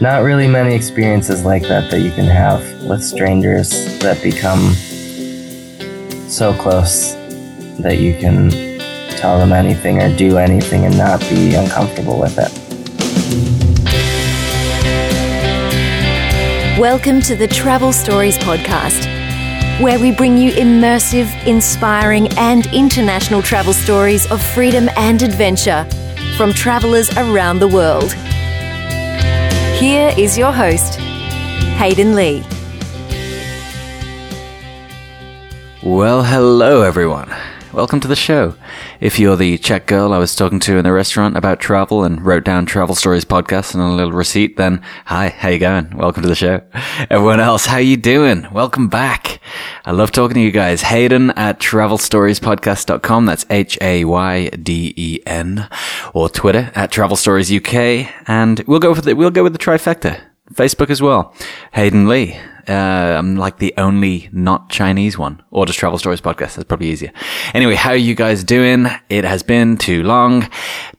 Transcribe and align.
not 0.00 0.22
really 0.22 0.48
many 0.48 0.74
experiences 0.74 1.44
like 1.44 1.60
that 1.64 1.90
that 1.90 2.00
you 2.00 2.10
can 2.12 2.24
have 2.24 2.62
with 2.84 3.04
strangers 3.04 3.98
that 3.98 4.22
become 4.22 4.72
so 6.26 6.54
close 6.54 7.12
that 7.78 7.98
you 7.98 8.14
can 8.18 8.48
tell 9.10 9.38
them 9.38 9.52
anything 9.52 10.00
or 10.00 10.16
do 10.16 10.38
anything 10.38 10.86
and 10.86 10.96
not 10.96 11.20
be 11.28 11.54
uncomfortable 11.54 12.18
with 12.18 12.38
it. 12.38 12.50
Welcome 16.80 17.20
to 17.20 17.36
the 17.36 17.46
Travel 17.46 17.92
Stories 17.92 18.38
Podcast, 18.38 19.04
where 19.82 19.98
we 19.98 20.12
bring 20.12 20.38
you 20.38 20.52
immersive, 20.52 21.28
inspiring, 21.46 22.26
and 22.38 22.66
international 22.72 23.42
travel 23.42 23.74
stories 23.74 24.30
of 24.32 24.42
freedom 24.54 24.88
and 24.96 25.20
adventure 25.20 25.86
from 26.38 26.54
travelers 26.54 27.14
around 27.18 27.58
the 27.58 27.68
world. 27.68 28.14
Here 29.80 30.12
is 30.18 30.36
your 30.36 30.52
host, 30.52 31.00
Hayden 31.80 32.14
Lee. 32.14 32.44
Well, 35.82 36.22
hello 36.22 36.82
everyone. 36.82 37.30
Welcome 37.72 38.00
to 38.00 38.08
the 38.08 38.16
show. 38.16 38.56
If 39.00 39.20
you're 39.20 39.36
the 39.36 39.56
Czech 39.56 39.86
girl 39.86 40.12
I 40.12 40.18
was 40.18 40.34
talking 40.34 40.58
to 40.60 40.76
in 40.78 40.82
the 40.82 40.92
restaurant 40.92 41.36
about 41.36 41.60
travel 41.60 42.02
and 42.02 42.20
wrote 42.20 42.42
down 42.42 42.66
Travel 42.66 42.96
Stories 42.96 43.24
podcast 43.24 43.74
and 43.74 43.82
a 43.82 43.86
little 43.86 44.10
receipt, 44.10 44.56
then 44.56 44.82
hi, 45.04 45.28
how 45.28 45.50
you 45.50 45.60
going? 45.60 45.96
Welcome 45.96 46.24
to 46.24 46.28
the 46.28 46.34
show. 46.34 46.62
Everyone 47.10 47.38
else, 47.38 47.66
how 47.66 47.76
you 47.76 47.96
doing? 47.96 48.48
Welcome 48.50 48.88
back. 48.88 49.38
I 49.84 49.92
love 49.92 50.10
talking 50.10 50.34
to 50.34 50.40
you 50.40 50.50
guys. 50.50 50.82
Hayden 50.82 51.30
at 51.32 51.60
travelstoriespodcast.com. 51.60 53.26
That's 53.26 53.46
H-A-Y-D-E-N 53.48 54.08
or 56.12 56.28
Twitter 56.28 56.72
at 56.74 56.90
Travel 56.90 57.16
Stories 57.16 57.52
UK. 57.52 58.08
And 58.26 58.64
we'll 58.66 58.80
go 58.80 58.90
with 58.90 59.04
the, 59.04 59.14
we'll 59.14 59.30
go 59.30 59.44
with 59.44 59.52
the 59.52 59.60
trifecta. 59.60 60.20
Facebook 60.52 60.90
as 60.90 61.00
well. 61.00 61.32
Hayden 61.72 62.08
Lee. 62.08 62.36
Uh, 62.70 63.16
I'm 63.18 63.34
like 63.36 63.58
the 63.58 63.74
only 63.76 64.28
not 64.32 64.70
Chinese 64.70 65.18
one, 65.18 65.42
or 65.50 65.66
just 65.66 65.78
Travel 65.78 65.98
Stories 65.98 66.20
podcast. 66.20 66.54
That's 66.54 66.64
probably 66.64 66.88
easier. 66.88 67.12
Anyway, 67.52 67.74
how 67.74 67.90
are 67.90 67.96
you 67.96 68.14
guys 68.14 68.44
doing? 68.44 68.86
It 69.08 69.24
has 69.24 69.42
been 69.42 69.76
too 69.76 70.04
long. 70.04 70.48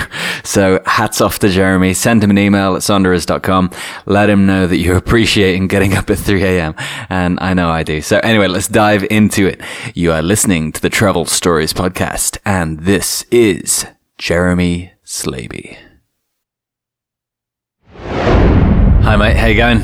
So 0.49 0.81
hats 0.87 1.21
off 1.21 1.37
to 1.39 1.47
Jeromy. 1.47 1.95
Send 1.95 2.23
him 2.23 2.31
an 2.31 2.39
email 2.39 2.75
at 2.75 2.81
sonderers.com. 2.81 3.69
Let 4.07 4.31
him 4.31 4.47
know 4.47 4.65
that 4.65 4.77
you 4.77 4.95
appreciate 4.95 5.55
him 5.55 5.67
getting 5.67 5.93
up 5.93 6.09
at 6.09 6.17
3 6.17 6.43
a.m. 6.43 6.73
And 7.07 7.37
I 7.39 7.53
know 7.53 7.69
I 7.69 7.83
do. 7.83 8.01
So 8.01 8.17
anyway, 8.23 8.47
let's 8.47 8.67
dive 8.67 9.05
into 9.11 9.45
it. 9.45 9.61
You 9.93 10.11
are 10.11 10.23
listening 10.23 10.71
to 10.71 10.81
the 10.81 10.89
Travel 10.89 11.25
Stories 11.25 11.71
podcast 11.71 12.39
and 12.45 12.79
this 12.79 13.27
is 13.29 13.85
Jeromy 14.17 14.89
Slaby. 15.05 15.77
Hi 17.99 19.15
mate, 19.17 19.37
how 19.37 19.45
you 19.45 19.55
going? 19.55 19.83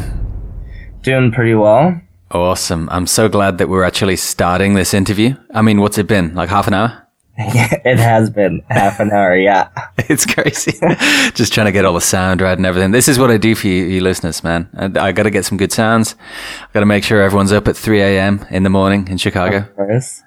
Doing 1.04 1.32
pretty 1.32 1.54
well. 1.54 2.02
Awesome. 2.32 2.90
I'm 2.90 3.06
so 3.06 3.30
glad 3.30 3.60
that 3.60 3.70
we're 3.70 3.84
actually 3.84 4.16
starting 4.16 4.74
this 4.74 4.96
interview. 4.96 5.36
I 5.54 5.62
mean, 5.62 5.80
what's 5.80 6.00
it 6.00 6.08
been? 6.08 6.34
Like 6.34 6.50
half 6.50 6.66
an 6.66 6.74
hour? 6.74 7.05
it 7.38 8.00
has 8.00 8.30
been 8.30 8.62
half 8.70 9.00
an 9.00 9.12
hour, 9.12 9.36
yeah. 9.36 9.70
It's 10.08 10.26
crazy. 10.26 10.72
Just 11.34 11.52
trying 11.52 11.66
to 11.66 11.72
get 11.72 11.84
all 11.84 11.94
the 11.96 12.02
sound 12.02 12.40
right 12.40 12.56
and 12.56 12.66
everything. 12.66 12.92
This 12.92 13.08
is 13.08 13.18
what 13.18 13.32
I 13.32 13.38
do 13.38 13.56
for 13.56 13.68
you, 13.68 13.86
you 13.86 14.02
listeners, 14.02 14.44
man. 14.44 14.70
I, 14.78 15.08
I 15.08 15.12
got 15.12 15.24
to 15.24 15.32
get 15.32 15.44
some 15.44 15.58
good 15.58 15.72
sounds. 15.72 16.16
I 16.62 16.68
got 16.74 16.82
to 16.82 16.86
make 16.86 17.04
sure 17.04 17.22
everyone's 17.22 17.52
up 17.52 17.68
at 17.68 17.76
3 17.76 18.02
a.m. 18.02 18.46
in 18.52 18.64
the 18.64 18.70
morning 18.70 19.08
in 19.10 19.18
Chicago. 19.18 19.68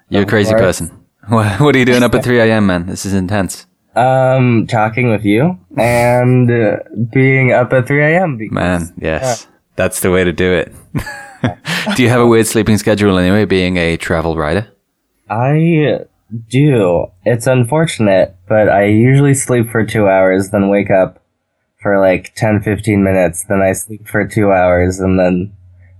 You're 0.09 0.23
a 0.23 0.25
crazy 0.25 0.53
person. 0.53 1.05
What, 1.29 1.59
what 1.61 1.75
are 1.75 1.79
you 1.79 1.85
doing 1.85 2.03
up 2.03 2.13
at 2.13 2.23
3 2.23 2.39
a.m., 2.41 2.67
man? 2.67 2.87
This 2.87 3.05
is 3.05 3.13
intense. 3.13 3.65
Um, 3.95 4.67
talking 4.67 5.09
with 5.09 5.23
you 5.23 5.57
and 5.77 6.51
uh, 6.51 6.77
being 7.11 7.53
up 7.53 7.71
at 7.73 7.87
3 7.87 8.03
a.m. 8.03 8.37
Because, 8.37 8.53
man, 8.53 8.93
yes. 8.99 9.47
Yeah. 9.47 9.51
That's 9.77 10.01
the 10.01 10.11
way 10.11 10.23
to 10.23 10.33
do 10.33 10.51
it. 10.51 10.73
do 11.95 12.03
you 12.03 12.09
have 12.09 12.21
a 12.21 12.27
weird 12.27 12.47
sleeping 12.47 12.77
schedule 12.77 13.17
anyway, 13.17 13.45
being 13.45 13.77
a 13.77 13.95
travel 13.97 14.35
writer? 14.35 14.67
I 15.29 16.05
do. 16.47 17.07
It's 17.25 17.47
unfortunate, 17.47 18.35
but 18.47 18.69
I 18.69 18.85
usually 18.85 19.33
sleep 19.33 19.69
for 19.69 19.85
two 19.85 20.07
hours, 20.07 20.49
then 20.49 20.69
wake 20.69 20.89
up 20.91 21.23
for 21.81 21.99
like 21.99 22.33
10, 22.35 22.61
15 22.61 23.03
minutes, 23.03 23.45
then 23.45 23.61
I 23.61 23.73
sleep 23.73 24.07
for 24.07 24.27
two 24.27 24.51
hours, 24.51 24.99
and 24.99 25.19
then, 25.19 25.53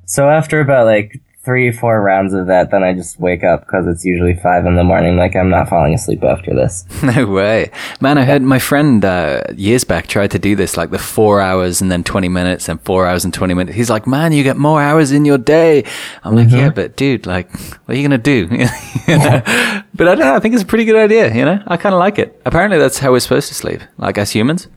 so 0.05 0.29
after 0.29 0.59
about 0.59 0.85
like 0.85 1.21
three, 1.49 1.71
four 1.71 1.99
rounds 1.99 2.31
of 2.35 2.45
that, 2.45 2.69
then 2.69 2.83
I 2.83 2.93
just 2.93 3.19
wake 3.19 3.43
up 3.43 3.61
because 3.61 3.87
it's 3.87 4.05
usually 4.05 4.35
five 4.35 4.67
in 4.67 4.75
the 4.75 4.83
morning. 4.83 5.17
Like 5.17 5.35
I'm 5.35 5.49
not 5.49 5.67
falling 5.67 5.95
asleep 5.95 6.23
after 6.23 6.53
this. 6.53 6.85
No 7.09 7.25
way, 7.25 7.71
man! 8.01 8.19
I 8.19 8.25
heard 8.25 8.43
my 8.43 8.59
friend 8.59 9.03
uh, 9.03 9.41
years 9.55 9.83
back 9.83 10.05
tried 10.05 10.29
to 10.31 10.37
do 10.37 10.55
this, 10.55 10.77
like 10.77 10.91
the 10.91 10.99
four 10.99 11.41
hours 11.41 11.81
and 11.81 11.91
then 11.91 12.03
twenty 12.03 12.29
minutes 12.29 12.69
and 12.69 12.79
four 12.81 13.07
hours 13.07 13.25
and 13.25 13.33
twenty 13.33 13.55
minutes. 13.55 13.75
He's 13.75 13.89
like, 13.89 14.05
man, 14.05 14.31
you 14.31 14.43
get 14.43 14.57
more 14.57 14.79
hours 14.79 15.11
in 15.11 15.25
your 15.25 15.39
day. 15.39 15.85
I'm 16.23 16.35
like, 16.35 16.49
mm-hmm. 16.49 16.57
yeah, 16.57 16.69
but 16.69 16.95
dude, 16.95 17.25
like, 17.25 17.49
what 17.51 17.95
are 17.95 17.99
you 17.99 18.03
gonna 18.03 18.19
do? 18.19 18.47
but 18.47 18.61
I 19.07 19.83
don't 19.97 20.19
know. 20.19 20.35
I 20.35 20.39
think 20.39 20.53
it's 20.53 20.63
a 20.63 20.67
pretty 20.67 20.85
good 20.85 20.97
idea. 20.97 21.33
You 21.33 21.45
know, 21.45 21.63
I 21.65 21.77
kind 21.77 21.95
of 21.95 21.99
like 21.99 22.19
it. 22.19 22.39
Apparently, 22.45 22.77
that's 22.77 22.99
how 22.99 23.11
we're 23.11 23.21
supposed 23.21 23.47
to 23.47 23.55
sleep, 23.55 23.81
like 23.97 24.19
as 24.19 24.31
humans. 24.31 24.67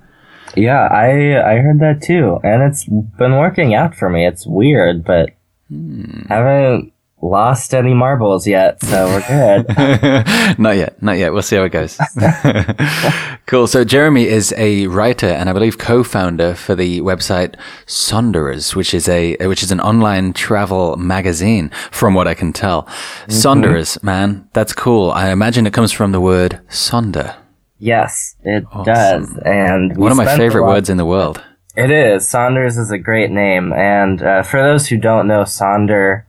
Yeah, 0.56 0.86
I 0.86 1.52
I 1.52 1.56
heard 1.58 1.80
that 1.80 2.00
too, 2.02 2.40
and 2.42 2.62
it's 2.62 2.86
been 2.86 3.36
working 3.36 3.74
out 3.74 3.94
for 3.94 4.08
me. 4.08 4.26
It's 4.26 4.46
weird, 4.46 5.04
but 5.04 5.30
Hmm. 5.72 6.26
Haven't 6.28 6.92
lost 7.22 7.72
any 7.72 7.94
marbles 7.94 8.46
yet, 8.46 8.82
so 8.82 9.06
we're 9.06 9.26
good. 9.26 9.68
not 10.58 10.76
yet, 10.76 11.00
not 11.00 11.16
yet. 11.16 11.32
We'll 11.32 11.42
see 11.42 11.56
how 11.56 11.62
it 11.62 11.70
goes. 11.70 11.96
cool. 13.46 13.66
So 13.66 13.84
Jeromy 13.84 14.24
is 14.24 14.52
a 14.58 14.86
writer 14.88 15.28
and 15.28 15.48
I 15.48 15.52
believe 15.52 15.78
co-founder 15.78 16.54
for 16.54 16.74
the 16.74 17.00
website 17.00 17.54
Sonderers, 17.86 18.76
which 18.76 18.92
is 18.92 19.08
a 19.08 19.36
which 19.46 19.62
is 19.62 19.70
an 19.70 19.80
online 19.80 20.32
travel 20.32 20.96
magazine, 20.96 21.70
from 21.90 22.12
what 22.14 22.28
I 22.28 22.34
can 22.34 22.52
tell. 22.52 22.82
mm 22.82 23.32
Sonderers, 23.32 24.02
man, 24.02 24.48
that's 24.52 24.72
cool. 24.74 25.10
I 25.12 25.30
imagine 25.30 25.66
it 25.66 25.72
comes 25.72 25.92
from 25.92 26.12
the 26.12 26.20
word 26.20 26.60
sonder. 26.68 27.36
Yes, 27.78 28.36
it 28.44 28.64
awesome. 28.72 28.84
does. 28.84 29.38
And 29.44 29.96
one 29.96 30.12
of 30.12 30.18
my 30.18 30.36
favorite 30.36 30.64
words 30.64 30.90
in 30.90 30.98
the 30.98 31.06
world. 31.06 31.42
It 31.74 31.90
is. 31.90 32.28
Sonderers 32.28 32.76
is 32.76 32.90
a 32.90 32.98
great 32.98 33.30
name. 33.30 33.72
And 33.72 34.22
uh, 34.22 34.42
for 34.42 34.62
those 34.62 34.88
who 34.88 34.98
don't 34.98 35.26
know, 35.26 35.42
Sonder 35.42 36.24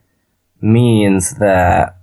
means 0.62 1.36
that 1.36 1.98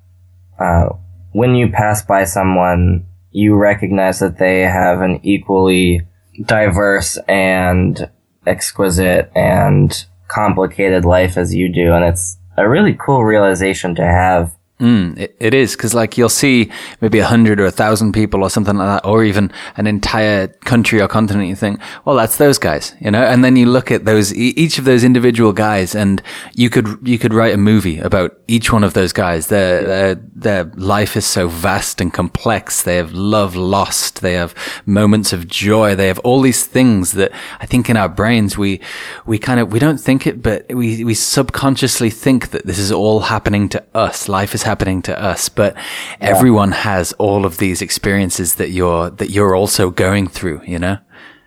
uh, 0.59 0.91
when 1.33 1.55
you 1.55 1.71
pass 1.71 2.03
by 2.03 2.25
someone, 2.25 3.07
you 3.31 3.55
recognize 3.55 4.19
that 4.19 4.39
they 4.39 4.61
have 4.61 5.01
an 5.01 5.21
equally 5.23 6.07
diverse 6.45 7.17
and 7.29 8.11
exquisite 8.47 9.31
and 9.35 10.05
complicated 10.29 11.05
life 11.05 11.39
as 11.39 11.55
you 11.55 11.73
do. 11.73 11.93
And 11.95 12.05
it's 12.05 12.37
a 12.59 12.69
really 12.69 12.95
cool 12.95 13.25
realization 13.25 13.95
to 13.95 14.05
have 14.05 14.55
Mm, 14.81 15.19
it, 15.19 15.37
it 15.39 15.53
is 15.53 15.77
because 15.77 15.93
like 15.93 16.17
you'll 16.17 16.31
see 16.31 16.73
maybe 17.03 17.19
a 17.19 17.27
hundred 17.27 17.61
or 17.61 17.67
a 17.67 17.71
thousand 17.71 18.13
people 18.13 18.43
or 18.43 18.49
something 18.49 18.79
like 18.79 19.03
that, 19.03 19.07
or 19.07 19.23
even 19.23 19.53
an 19.77 19.87
entire 19.87 20.49
country 20.65 21.03
or 21.03 21.07
continent. 21.07 21.49
You 21.49 21.55
think, 21.55 21.81
well, 22.07 22.17
that's 22.17 22.39
those 22.39 22.57
guys, 22.59 22.95
you 22.99 23.11
know, 23.11 23.23
and 23.23 23.45
then 23.45 23.57
you 23.57 23.67
look 23.67 23.91
at 23.91 24.07
those, 24.07 24.35
each 24.35 24.79
of 24.79 24.87
those 24.87 25.05
individual 25.05 25.53
guys 25.53 25.95
and 25.95 26.23
you 26.55 26.71
could, 26.71 27.07
you 27.07 27.19
could 27.19 27.35
write 27.35 27.53
a 27.53 27.59
movie 27.59 27.99
about 27.99 28.39
each 28.49 28.73
one 28.73 28.83
of 28.83 28.95
those 28.95 29.13
guys. 29.13 29.49
Their, 29.49 29.85
their, 29.85 30.15
their 30.15 30.65
life 30.77 31.15
is 31.15 31.27
so 31.27 31.49
vast 31.49 32.01
and 32.01 32.11
complex. 32.11 32.83
They 32.83 32.97
have 32.97 33.13
love 33.13 33.55
lost. 33.55 34.23
They 34.23 34.33
have 34.33 34.55
moments 34.87 35.35
of 35.35 35.47
joy. 35.47 35.95
They 35.95 36.07
have 36.07 36.21
all 36.21 36.41
these 36.41 36.65
things 36.65 37.13
that 37.13 37.33
I 37.61 37.67
think 37.67 37.91
in 37.91 37.99
our 37.99 38.09
brains, 38.09 38.57
we, 38.57 38.81
we 39.27 39.39
kind 39.39 39.61
of, 39.61 39.73
we 39.73 39.79
don't 39.79 40.01
think 40.01 40.27
it, 40.27 40.43
but 40.43 40.67
we, 40.73 41.05
we 41.05 41.13
subconsciously 41.13 42.09
think 42.09 42.51
that 42.53 42.65
this 42.65 42.79
is 42.79 42.91
all 42.91 43.21
happening 43.21 43.69
to 43.69 43.85
us. 43.95 44.27
Life 44.27 44.55
is 44.55 44.63
happening 44.71 45.03
to 45.03 45.15
us, 45.31 45.49
but 45.49 45.75
yeah. 45.75 46.31
everyone 46.33 46.73
has 46.73 47.13
all 47.19 47.45
of 47.45 47.57
these 47.59 47.83
experiences 47.83 48.55
that 48.55 48.71
you're, 48.71 49.11
that 49.11 49.31
you're 49.31 49.57
also 49.57 49.91
going 49.91 50.29
through, 50.29 50.61
you 50.65 50.79
know? 50.79 50.97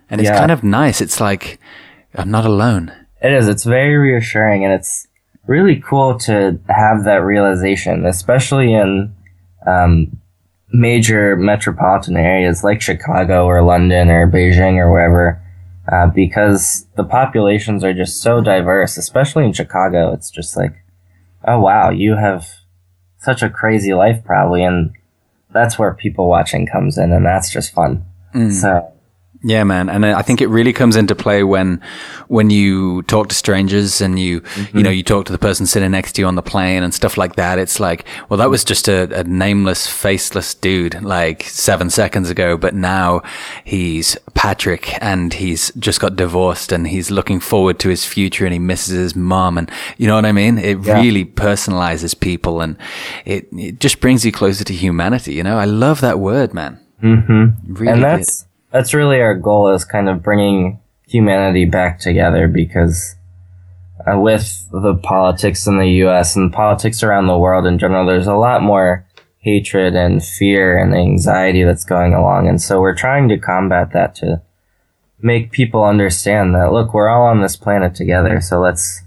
And 0.09 0.19
it's 0.19 0.29
yeah. 0.29 0.39
kind 0.39 0.51
of 0.51 0.61
nice. 0.63 0.99
It's 1.05 1.19
like, 1.21 1.45
I'm 2.15 2.31
not 2.37 2.45
alone. 2.45 2.91
It 3.21 3.31
is. 3.31 3.47
It's 3.47 3.63
very 3.63 3.95
reassuring 3.95 4.65
and 4.65 4.73
it's 4.73 5.07
really 5.47 5.77
cool 5.89 6.19
to 6.27 6.59
have 6.67 7.05
that 7.05 7.23
realization, 7.23 8.05
especially 8.05 8.73
in, 8.73 9.15
um, 9.65 10.19
major 10.73 11.35
metropolitan 11.37 12.17
areas 12.17 12.63
like 12.63 12.81
Chicago 12.81 13.45
or 13.45 13.61
London 13.61 14.09
or 14.09 14.27
Beijing 14.27 14.75
or 14.77 14.91
wherever, 14.91 15.41
uh, 15.91 16.07
because 16.07 16.87
the 16.97 17.03
populations 17.03 17.83
are 17.83 17.93
just 17.93 18.21
so 18.21 18.41
diverse, 18.41 18.97
especially 18.97 19.45
in 19.45 19.53
Chicago. 19.53 20.11
It's 20.13 20.31
just 20.31 20.57
like, 20.57 20.73
oh 21.47 21.59
wow, 21.59 21.89
you 21.91 22.15
have 22.15 22.62
such 23.23 23.41
a 23.41 23.49
crazy 23.49 23.93
life 23.93 24.23
probably, 24.23 24.63
and 24.63 24.91
that's 25.51 25.79
where 25.79 25.93
people 25.93 26.27
watching 26.27 26.65
comes 26.65 26.97
in, 26.97 27.11
and 27.11 27.25
that's 27.25 27.49
just 27.49 27.73
fun. 27.73 28.05
Mm. 28.35 28.51
So 28.51 28.93
Yeah, 29.45 29.66
man, 29.66 29.90
and 29.90 30.06
I 30.06 30.22
think 30.22 30.40
it 30.40 30.48
really 30.48 30.72
comes 30.72 30.95
into 30.95 31.16
play 31.16 31.44
when 31.44 31.81
when 32.30 32.50
you 32.50 33.01
talk 33.04 33.28
to 33.28 33.36
strangers 33.36 34.00
and 34.00 34.18
you 34.18 34.42
you 34.74 34.81
know 34.81 34.90
you 34.90 35.04
talk 35.04 35.25
to 35.25 35.34
the 35.34 35.38
person 35.38 35.66
sitting 35.66 35.92
next 35.92 36.13
to 36.13 36.22
you 36.22 36.28
on 36.28 36.36
the 36.36 36.42
plane 36.42 36.81
and 36.81 36.94
stuff 36.94 37.18
like 37.18 37.36
that. 37.36 37.60
It's 37.60 37.78
like, 37.78 38.06
well, 38.30 38.38
that 38.38 38.50
was 38.50 38.63
just 38.63 38.88
a, 38.88 39.19
a 39.19 39.24
nameless, 39.25 39.86
faceless 39.86 40.54
dude 40.56 41.01
like 41.04 41.44
seven 41.44 41.90
seconds 41.90 42.30
ago, 42.30 42.56
but 42.57 42.74
now 42.74 43.22
he's 43.66 44.16
Patrick 44.34 44.98
and 45.04 45.34
he's 45.34 45.72
just 45.74 46.00
got 46.00 46.16
divorced 46.16 46.72
and 46.72 46.88
he's 46.88 47.12
looking 47.12 47.42
forward 47.42 47.80
to 47.80 47.90
his 47.90 48.06
future 48.06 48.45
and 48.45 48.54
he 48.54 48.60
misses 48.60 48.94
his 48.98 49.13
mom 49.16 49.57
and 49.57 49.69
you 49.98 50.07
know 50.07 50.16
what 50.16 50.25
I 50.25 50.31
mean. 50.31 50.57
It 50.57 50.80
Yeah. 50.86 51.01
really 51.01 51.25
personalizes 51.25 52.18
people 52.18 52.62
and 52.62 52.78
it 53.25 53.48
it 53.51 53.81
just 53.81 54.00
brings 54.00 54.24
you 54.25 54.31
closer 54.31 54.63
to 54.63 54.74
humanity. 54.74 55.34
You 55.34 55.44
know, 55.44 55.57
I 55.57 55.66
love 55.66 56.00
that 56.00 56.18
word, 56.19 56.54
man. 56.54 56.80
Mm-hmm. 57.04 57.74
Really 57.74 57.92
and 57.92 58.00
good. 58.01 58.04
that's 58.19 58.45
that's 58.73 58.93
really 58.93 59.21
our 59.21 59.35
goal 59.35 59.69
is 59.69 59.85
kind 59.85 60.09
of 60.09 60.23
bringing 60.23 60.81
humanity 61.07 61.63
back 61.63 61.99
together 61.99 62.47
because 62.47 63.15
uh, 64.05 64.19
with 64.19 64.67
the 64.71 64.95
politics 64.95 65.67
in 65.67 65.77
the 65.77 65.87
U.S. 65.87 66.35
and 66.35 66.51
politics 66.51 67.03
around 67.03 67.27
the 67.27 67.37
world 67.37 67.67
in 67.67 67.77
general, 67.77 68.05
there's 68.05 68.27
a 68.27 68.33
lot 68.33 68.63
more 68.63 69.05
hatred 69.37 69.95
and 69.95 70.25
fear 70.25 70.77
and 70.77 70.95
anxiety 70.95 71.63
that's 71.63 71.85
going 71.85 72.13
along, 72.13 72.47
and 72.47 72.59
so 72.61 72.81
we're 72.81 72.95
trying 72.95 73.29
to 73.29 73.37
combat 73.37 73.91
that 73.93 74.15
to 74.15 74.41
make 75.21 75.51
people 75.51 75.83
understand 75.83 76.55
that 76.55 76.73
look, 76.73 76.93
we're 76.93 77.07
all 77.07 77.27
on 77.27 77.41
this 77.41 77.55
planet 77.55 77.93
together, 77.93 78.41
so 78.41 78.59
let's 78.59 79.03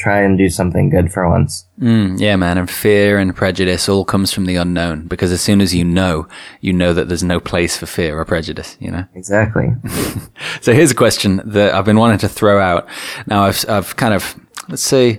try 0.00 0.22
and 0.22 0.38
do 0.38 0.48
something 0.48 0.88
good 0.88 1.12
for 1.12 1.28
once. 1.28 1.66
Mm, 1.80 2.18
yeah, 2.18 2.36
man. 2.36 2.56
And 2.58 2.70
fear 2.70 3.18
and 3.18 3.36
prejudice 3.36 3.88
all 3.88 4.04
comes 4.04 4.32
from 4.32 4.46
the 4.46 4.56
unknown 4.56 5.06
because 5.06 5.30
as 5.30 5.42
soon 5.42 5.60
as 5.60 5.74
you 5.74 5.84
know, 5.84 6.26
you 6.60 6.72
know 6.72 6.94
that 6.94 7.08
there's 7.08 7.22
no 7.22 7.38
place 7.38 7.76
for 7.76 7.86
fear 7.86 8.18
or 8.18 8.24
prejudice, 8.24 8.76
you 8.80 8.90
know? 8.90 9.04
Exactly. 9.14 9.68
So 10.62 10.72
here's 10.72 10.90
a 10.90 10.94
question 10.94 11.40
that 11.44 11.74
I've 11.74 11.84
been 11.84 11.98
wanting 11.98 12.18
to 12.18 12.28
throw 12.28 12.60
out. 12.60 12.88
Now 13.26 13.44
I've, 13.44 13.64
I've 13.68 13.96
kind 13.96 14.14
of, 14.14 14.36
let's 14.68 14.82
see. 14.82 15.18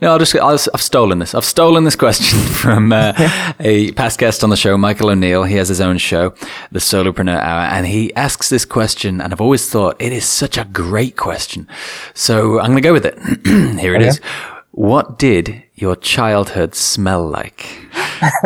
No, 0.00 0.12
I'll 0.12 0.18
just, 0.18 0.34
I'll, 0.36 0.58
I've 0.74 0.82
stolen 0.82 1.18
this. 1.18 1.34
I've 1.34 1.44
stolen 1.44 1.84
this 1.84 1.96
question 1.96 2.38
from 2.54 2.92
uh, 2.92 3.12
a 3.60 3.92
past 3.92 4.18
guest 4.18 4.42
on 4.44 4.50
the 4.50 4.56
show, 4.56 4.76
Michael 4.76 5.10
O'Neill. 5.10 5.44
He 5.44 5.56
has 5.56 5.68
his 5.68 5.80
own 5.80 5.98
show, 5.98 6.30
the 6.72 6.78
Solopreneur 6.80 7.38
Hour, 7.38 7.60
and 7.60 7.86
he 7.86 8.14
asks 8.14 8.48
this 8.48 8.64
question, 8.64 9.20
and 9.20 9.32
I've 9.32 9.40
always 9.40 9.68
thought 9.68 9.96
it 10.00 10.12
is 10.12 10.24
such 10.24 10.58
a 10.58 10.64
great 10.64 11.16
question. 11.16 11.68
So 12.14 12.58
I'm 12.60 12.72
going 12.72 12.76
to 12.76 12.80
go 12.82 12.92
with 12.92 13.06
it. 13.06 13.18
Here 13.80 13.94
it 13.94 14.02
is. 14.02 14.20
What 14.72 15.18
did 15.18 15.62
your 15.74 15.94
childhood 15.94 16.74
smell 16.74 17.28
like? 17.28 17.86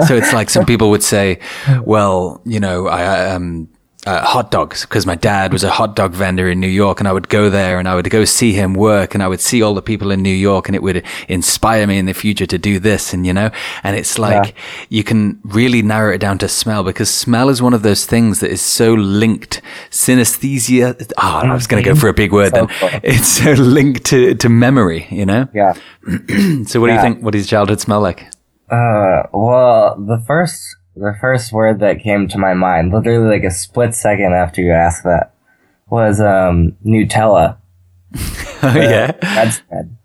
so 0.06 0.14
it's 0.16 0.32
like 0.32 0.50
some 0.50 0.66
people 0.66 0.90
would 0.90 1.02
say, 1.02 1.40
well, 1.82 2.42
you 2.44 2.60
know, 2.60 2.86
I, 2.86 3.30
um, 3.30 3.68
uh, 4.08 4.24
hot 4.24 4.50
dogs 4.50 4.86
because 4.86 5.04
my 5.04 5.14
dad 5.14 5.52
was 5.52 5.62
a 5.62 5.68
hot 5.68 5.94
dog 5.94 6.12
vendor 6.12 6.48
in 6.48 6.58
New 6.58 6.74
York 6.82 6.98
and 6.98 7.06
I 7.06 7.12
would 7.12 7.28
go 7.28 7.50
there 7.50 7.78
and 7.78 7.86
I 7.86 7.94
would 7.94 8.08
go 8.08 8.24
see 8.24 8.54
him 8.54 8.72
work 8.72 9.12
and 9.12 9.22
I 9.22 9.28
would 9.28 9.40
see 9.40 9.60
all 9.60 9.74
the 9.74 9.82
people 9.82 10.10
in 10.10 10.22
New 10.22 10.34
York 10.34 10.66
and 10.66 10.74
it 10.74 10.82
would 10.82 11.04
inspire 11.28 11.86
me 11.86 11.98
in 11.98 12.06
the 12.06 12.14
future 12.14 12.46
to 12.46 12.56
do 12.56 12.78
this 12.78 13.12
and 13.12 13.26
you 13.26 13.34
know? 13.34 13.50
And 13.84 13.96
it's 13.96 14.18
like 14.18 14.54
you 14.88 15.04
can 15.04 15.38
really 15.44 15.82
narrow 15.82 16.14
it 16.14 16.18
down 16.18 16.38
to 16.38 16.48
smell 16.48 16.84
because 16.84 17.10
smell 17.10 17.50
is 17.50 17.60
one 17.60 17.74
of 17.74 17.82
those 17.82 18.06
things 18.06 18.40
that 18.40 18.50
is 18.50 18.62
so 18.62 18.94
linked. 18.94 19.60
Synesthesia 19.90 21.12
oh 21.18 21.50
I 21.50 21.52
was 21.52 21.66
going 21.66 21.84
to 21.84 21.90
go 21.90 21.94
for 21.94 22.08
a 22.08 22.14
big 22.14 22.32
word 22.32 22.48
So 22.54 22.66
then 22.66 22.68
cool. 22.68 22.88
it's 23.02 23.28
so 23.28 23.52
linked 23.52 24.06
to, 24.06 24.34
to 24.36 24.48
memory 24.48 25.06
you 25.10 25.26
know? 25.26 25.48
Yeah. 25.52 25.74
so 26.64 26.80
what 26.80 26.86
do 26.86 26.94
you 26.94 27.00
think 27.02 27.22
what 27.22 27.32
does 27.32 27.46
childhood 27.46 27.80
smell 27.80 28.00
like? 28.00 28.26
Uh, 28.70 29.24
well, 29.32 29.96
the 29.98 30.22
first, 30.26 30.62
the 30.98 31.16
first 31.20 31.52
word 31.52 31.80
that 31.80 32.00
came 32.00 32.28
to 32.28 32.38
my 32.38 32.54
mind, 32.54 32.92
literally 32.92 33.36
like 33.36 33.44
a 33.44 33.50
split 33.50 33.94
second 33.94 34.34
after 34.34 34.60
you 34.60 34.72
asked 34.72 35.04
that, 35.04 35.34
was, 35.88 36.20
um, 36.20 36.76
Nutella. 36.84 37.56
oh 38.62 38.74
yeah 38.74 39.12
That's 39.20 39.60
good. 39.60 39.96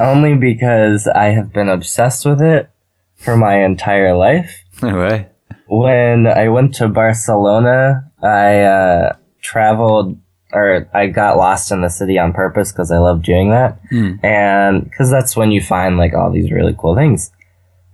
Only 0.00 0.34
because 0.34 1.06
I 1.06 1.26
have 1.26 1.52
been 1.52 1.68
obsessed 1.68 2.26
with 2.26 2.42
it 2.42 2.70
for 3.14 3.36
my 3.36 3.64
entire 3.64 4.14
life. 4.16 4.64
no 4.82 4.98
way 4.98 5.28
When 5.66 6.26
I 6.26 6.48
went 6.48 6.74
to 6.76 6.88
Barcelona, 6.88 8.10
I, 8.22 8.60
uh, 8.60 9.16
traveled, 9.40 10.18
or 10.52 10.88
I 10.94 11.06
got 11.08 11.36
lost 11.36 11.72
in 11.72 11.80
the 11.80 11.88
city 11.88 12.18
on 12.18 12.32
purpose 12.32 12.72
because 12.72 12.90
I 12.90 12.98
love 12.98 13.22
doing 13.22 13.50
that. 13.50 13.80
And 14.22 14.84
because 14.84 15.10
that's 15.10 15.36
when 15.36 15.50
you 15.50 15.60
find 15.60 15.96
like 15.96 16.14
all 16.14 16.30
these 16.30 16.50
really 16.50 16.74
cool 16.78 16.94
things. 16.94 17.30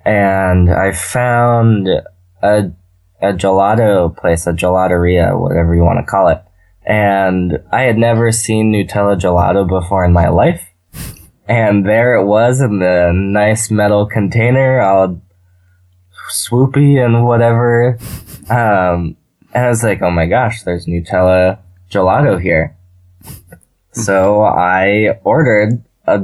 And 0.04 0.70
I 0.70 0.92
found 0.92 1.88
a, 2.44 2.70
a 3.20 3.32
gelato 3.32 4.14
place, 4.14 4.46
a 4.46 4.52
gelateria, 4.52 5.38
whatever 5.38 5.74
you 5.74 5.82
want 5.82 5.98
to 5.98 6.04
call 6.04 6.28
it. 6.28 6.42
And 6.86 7.58
I 7.72 7.82
had 7.82 7.96
never 7.96 8.30
seen 8.30 8.70
Nutella 8.70 9.18
gelato 9.18 9.66
before 9.66 10.04
in 10.04 10.12
my 10.12 10.28
life. 10.28 10.68
And 11.48 11.86
there 11.86 12.14
it 12.14 12.26
was 12.26 12.60
in 12.60 12.78
the 12.78 13.12
nice 13.14 13.70
metal 13.70 14.06
container, 14.06 14.80
all 14.80 15.20
swoopy 16.30 17.04
and 17.04 17.26
whatever. 17.26 17.98
Um, 18.50 19.16
and 19.54 19.64
I 19.66 19.68
was 19.68 19.82
like, 19.82 20.02
oh 20.02 20.10
my 20.10 20.26
gosh, 20.26 20.62
there's 20.62 20.86
Nutella 20.86 21.58
gelato 21.90 22.40
here. 22.40 22.76
So 23.92 24.42
I 24.42 25.18
ordered 25.22 25.84
a 26.06 26.22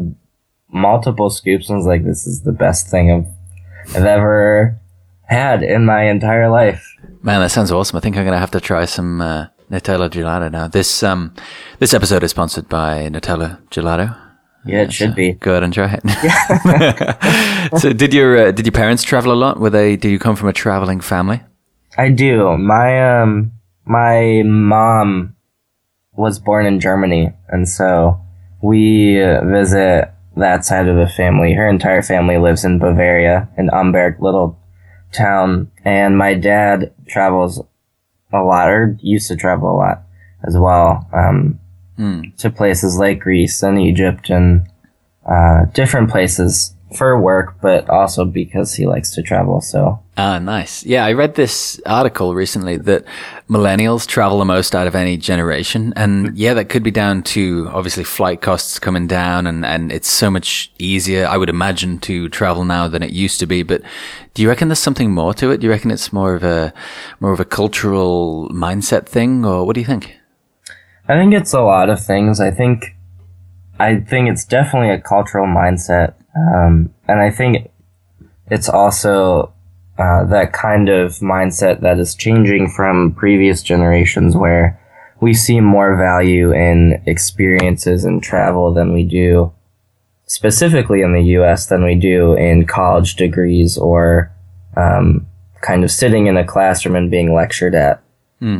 multiple 0.68 1.30
scoops 1.30 1.68
and 1.68 1.78
was 1.78 1.86
like, 1.86 2.04
this 2.04 2.26
is 2.26 2.42
the 2.42 2.52
best 2.52 2.90
thing 2.90 3.10
I've, 3.10 3.96
I've 3.96 4.04
ever 4.04 4.80
had 5.30 5.62
in 5.62 5.86
my 5.86 6.04
entire 6.04 6.50
life. 6.50 6.96
Man, 7.22 7.40
that 7.40 7.50
sounds 7.50 7.72
awesome. 7.72 7.96
I 7.96 8.00
think 8.00 8.16
I'm 8.16 8.24
gonna 8.24 8.38
have 8.38 8.50
to 8.52 8.60
try 8.60 8.84
some 8.84 9.20
uh, 9.20 9.46
Nutella 9.70 10.10
gelato 10.10 10.50
now. 10.50 10.68
This 10.68 11.02
um, 11.02 11.34
this 11.78 11.94
episode 11.94 12.22
is 12.22 12.32
sponsored 12.32 12.68
by 12.68 13.08
Nutella 13.08 13.58
gelato. 13.70 14.16
Yeah, 14.66 14.82
it 14.82 14.92
should 14.92 15.14
be. 15.14 15.32
Go 15.32 15.52
ahead 15.52 15.62
and 15.62 15.72
try 15.72 15.98
it. 16.02 17.78
so, 17.80 17.92
did 17.92 18.12
your 18.12 18.36
uh, 18.36 18.50
did 18.50 18.66
your 18.66 18.72
parents 18.72 19.02
travel 19.02 19.32
a 19.32 19.34
lot? 19.34 19.58
Were 19.58 19.70
they? 19.70 19.96
Do 19.96 20.08
you 20.08 20.18
come 20.18 20.36
from 20.36 20.48
a 20.48 20.52
traveling 20.52 21.00
family? 21.00 21.40
I 21.96 22.10
do. 22.10 22.56
My 22.58 23.22
um 23.22 23.52
my 23.86 24.42
mom 24.44 25.36
was 26.12 26.38
born 26.38 26.66
in 26.66 26.80
Germany, 26.80 27.32
and 27.48 27.68
so 27.68 28.20
we 28.62 29.14
visit 29.44 30.12
that 30.36 30.64
side 30.64 30.88
of 30.88 30.96
the 30.96 31.08
family. 31.08 31.54
Her 31.54 31.68
entire 31.68 32.02
family 32.02 32.36
lives 32.38 32.64
in 32.64 32.78
Bavaria, 32.78 33.48
in 33.56 33.68
Amberg, 33.70 34.20
little 34.20 34.58
town, 35.12 35.70
and 35.84 36.16
my 36.16 36.34
dad 36.34 36.92
travels 37.08 37.60
a 38.32 38.38
lot, 38.38 38.68
or 38.68 38.96
used 39.00 39.28
to 39.28 39.36
travel 39.36 39.70
a 39.70 39.76
lot 39.76 40.02
as 40.46 40.56
well, 40.56 41.08
um, 41.12 41.58
to 42.38 42.50
places 42.50 42.98
like 42.98 43.20
Greece 43.20 43.62
and 43.62 43.78
Egypt 43.78 44.30
and 44.30 44.66
uh, 45.26 45.66
different 45.74 46.10
places 46.10 46.74
for 46.94 47.20
work, 47.20 47.56
but 47.60 47.88
also 47.88 48.24
because 48.24 48.74
he 48.74 48.86
likes 48.86 49.14
to 49.14 49.22
travel. 49.22 49.60
So 49.60 50.00
Ah, 50.22 50.38
nice. 50.38 50.84
Yeah, 50.84 51.06
I 51.06 51.12
read 51.14 51.34
this 51.34 51.80
article 51.86 52.34
recently 52.34 52.76
that 52.76 53.06
millennials 53.48 54.06
travel 54.06 54.38
the 54.38 54.44
most 54.44 54.74
out 54.74 54.86
of 54.86 54.94
any 54.94 55.16
generation. 55.16 55.94
And 55.96 56.36
yeah, 56.36 56.52
that 56.52 56.68
could 56.68 56.82
be 56.82 56.90
down 56.90 57.22
to 57.22 57.70
obviously 57.72 58.04
flight 58.04 58.42
costs 58.42 58.78
coming 58.78 59.06
down 59.06 59.46
and, 59.46 59.64
and 59.64 59.90
it's 59.90 60.10
so 60.10 60.30
much 60.30 60.72
easier, 60.78 61.26
I 61.26 61.38
would 61.38 61.48
imagine, 61.48 62.00
to 62.00 62.28
travel 62.28 62.66
now 62.66 62.86
than 62.86 63.02
it 63.02 63.12
used 63.12 63.40
to 63.40 63.46
be. 63.46 63.62
But 63.62 63.80
do 64.34 64.42
you 64.42 64.48
reckon 64.48 64.68
there's 64.68 64.78
something 64.78 65.10
more 65.10 65.32
to 65.34 65.52
it? 65.52 65.60
Do 65.60 65.66
you 65.66 65.70
reckon 65.70 65.90
it's 65.90 66.12
more 66.12 66.34
of 66.34 66.44
a, 66.44 66.74
more 67.18 67.32
of 67.32 67.40
a 67.40 67.46
cultural 67.46 68.50
mindset 68.50 69.06
thing 69.06 69.46
or 69.46 69.64
what 69.64 69.74
do 69.74 69.80
you 69.80 69.86
think? 69.86 70.18
I 71.08 71.14
think 71.14 71.32
it's 71.32 71.54
a 71.54 71.62
lot 71.62 71.88
of 71.88 72.04
things. 72.04 72.40
I 72.40 72.50
think, 72.50 72.94
I 73.80 74.00
think 74.00 74.28
it's 74.28 74.44
definitely 74.44 74.90
a 74.90 75.00
cultural 75.00 75.46
mindset, 75.46 76.12
um, 76.36 76.92
and 77.08 77.18
I 77.20 77.30
think 77.30 77.70
it's 78.50 78.68
also 78.68 79.54
uh, 79.98 80.24
that 80.26 80.52
kind 80.52 80.90
of 80.90 81.12
mindset 81.20 81.80
that 81.80 81.98
is 81.98 82.14
changing 82.14 82.68
from 82.68 83.14
previous 83.14 83.62
generations, 83.62 84.36
where 84.36 84.78
we 85.20 85.32
see 85.32 85.60
more 85.60 85.96
value 85.96 86.52
in 86.52 87.02
experiences 87.06 88.04
and 88.04 88.22
travel 88.22 88.74
than 88.74 88.92
we 88.92 89.02
do, 89.02 89.50
specifically 90.26 91.00
in 91.00 91.12
the 91.14 91.24
U.S. 91.38 91.66
than 91.66 91.82
we 91.82 91.94
do 91.94 92.34
in 92.34 92.66
college 92.66 93.16
degrees 93.16 93.78
or 93.78 94.30
um, 94.76 95.26
kind 95.62 95.84
of 95.84 95.90
sitting 95.90 96.26
in 96.26 96.36
a 96.36 96.44
classroom 96.44 96.96
and 96.96 97.10
being 97.10 97.34
lectured 97.34 97.74
at, 97.74 98.02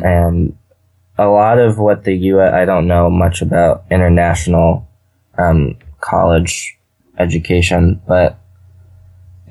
and 0.03 0.57
a 1.19 1.27
lot 1.27 1.59
of 1.59 1.77
what 1.77 2.05
the 2.05 2.15
U.S. 2.15 2.53
I 2.53 2.65
don't 2.65 2.87
know 2.87 3.07
much 3.09 3.43
about 3.43 3.83
international 3.91 4.87
um, 5.37 5.77
college 5.99 6.77
education, 7.17 8.01
but 8.07 8.37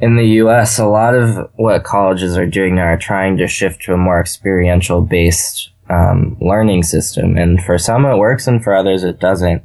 in 0.00 0.16
the 0.16 0.26
U.S., 0.26 0.78
a 0.78 0.87
lot 0.87 1.14
of 1.14 1.50
what 1.56 1.84
colleges 1.84 2.37
are 2.37 2.46
doing 2.46 2.76
now 2.76 2.84
are 2.84 2.99
trying 2.99 3.37
to 3.37 3.46
shift 3.46 3.82
to 3.82 3.92
a 3.92 3.99
more 3.99 4.20
experiential 4.20 5.02
based 5.02 5.70
um, 5.90 6.37
learning 6.40 6.82
system. 6.84 7.37
And 7.37 7.62
for 7.62 7.76
some 7.76 8.06
it 8.06 8.16
works 8.16 8.46
and 8.46 8.62
for 8.62 8.75
others 8.75 9.04
it 9.04 9.20
doesn't. 9.20 9.62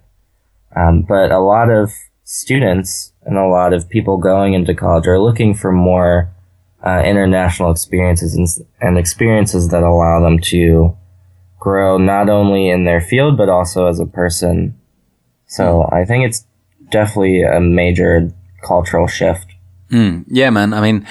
Um, 0.76 1.04
but 1.04 1.32
a 1.32 1.40
lot 1.40 1.70
of 1.70 1.92
students 2.26 3.14
and 3.24 3.38
a 3.38 3.48
lot 3.48 3.74
of 3.74 3.88
people 3.88 4.18
going 4.18 4.54
into 4.54 4.76
college 4.76 5.08
are 5.08 5.20
looking 5.20 5.54
for 5.54 5.72
more 5.72 6.30
uh, 6.86 7.02
international 7.06 7.72
experiences 7.72 8.36
and, 8.36 8.48
and 8.82 8.98
experiences 8.98 9.70
that 9.70 9.84
allow 9.84 10.22
them 10.22 10.40
to 10.40 10.96
grow 11.60 11.98
not 11.98 12.30
only 12.30 12.70
in 12.70 12.84
their 12.84 13.02
field 13.02 13.38
but 13.38 13.50
also 13.50 13.88
as 13.88 14.00
a 14.00 14.06
person. 14.06 14.80
So 15.48 15.88
I 15.92 16.06
think 16.06 16.26
it's 16.26 16.46
definitely 16.90 17.44
a 17.44 17.60
major 17.60 18.32
cultural 18.62 19.08
shift. 19.08 19.48
Mm, 19.90 20.26
yeah, 20.28 20.50
man. 20.50 20.74
I 20.74 20.82
mean, 20.82 21.08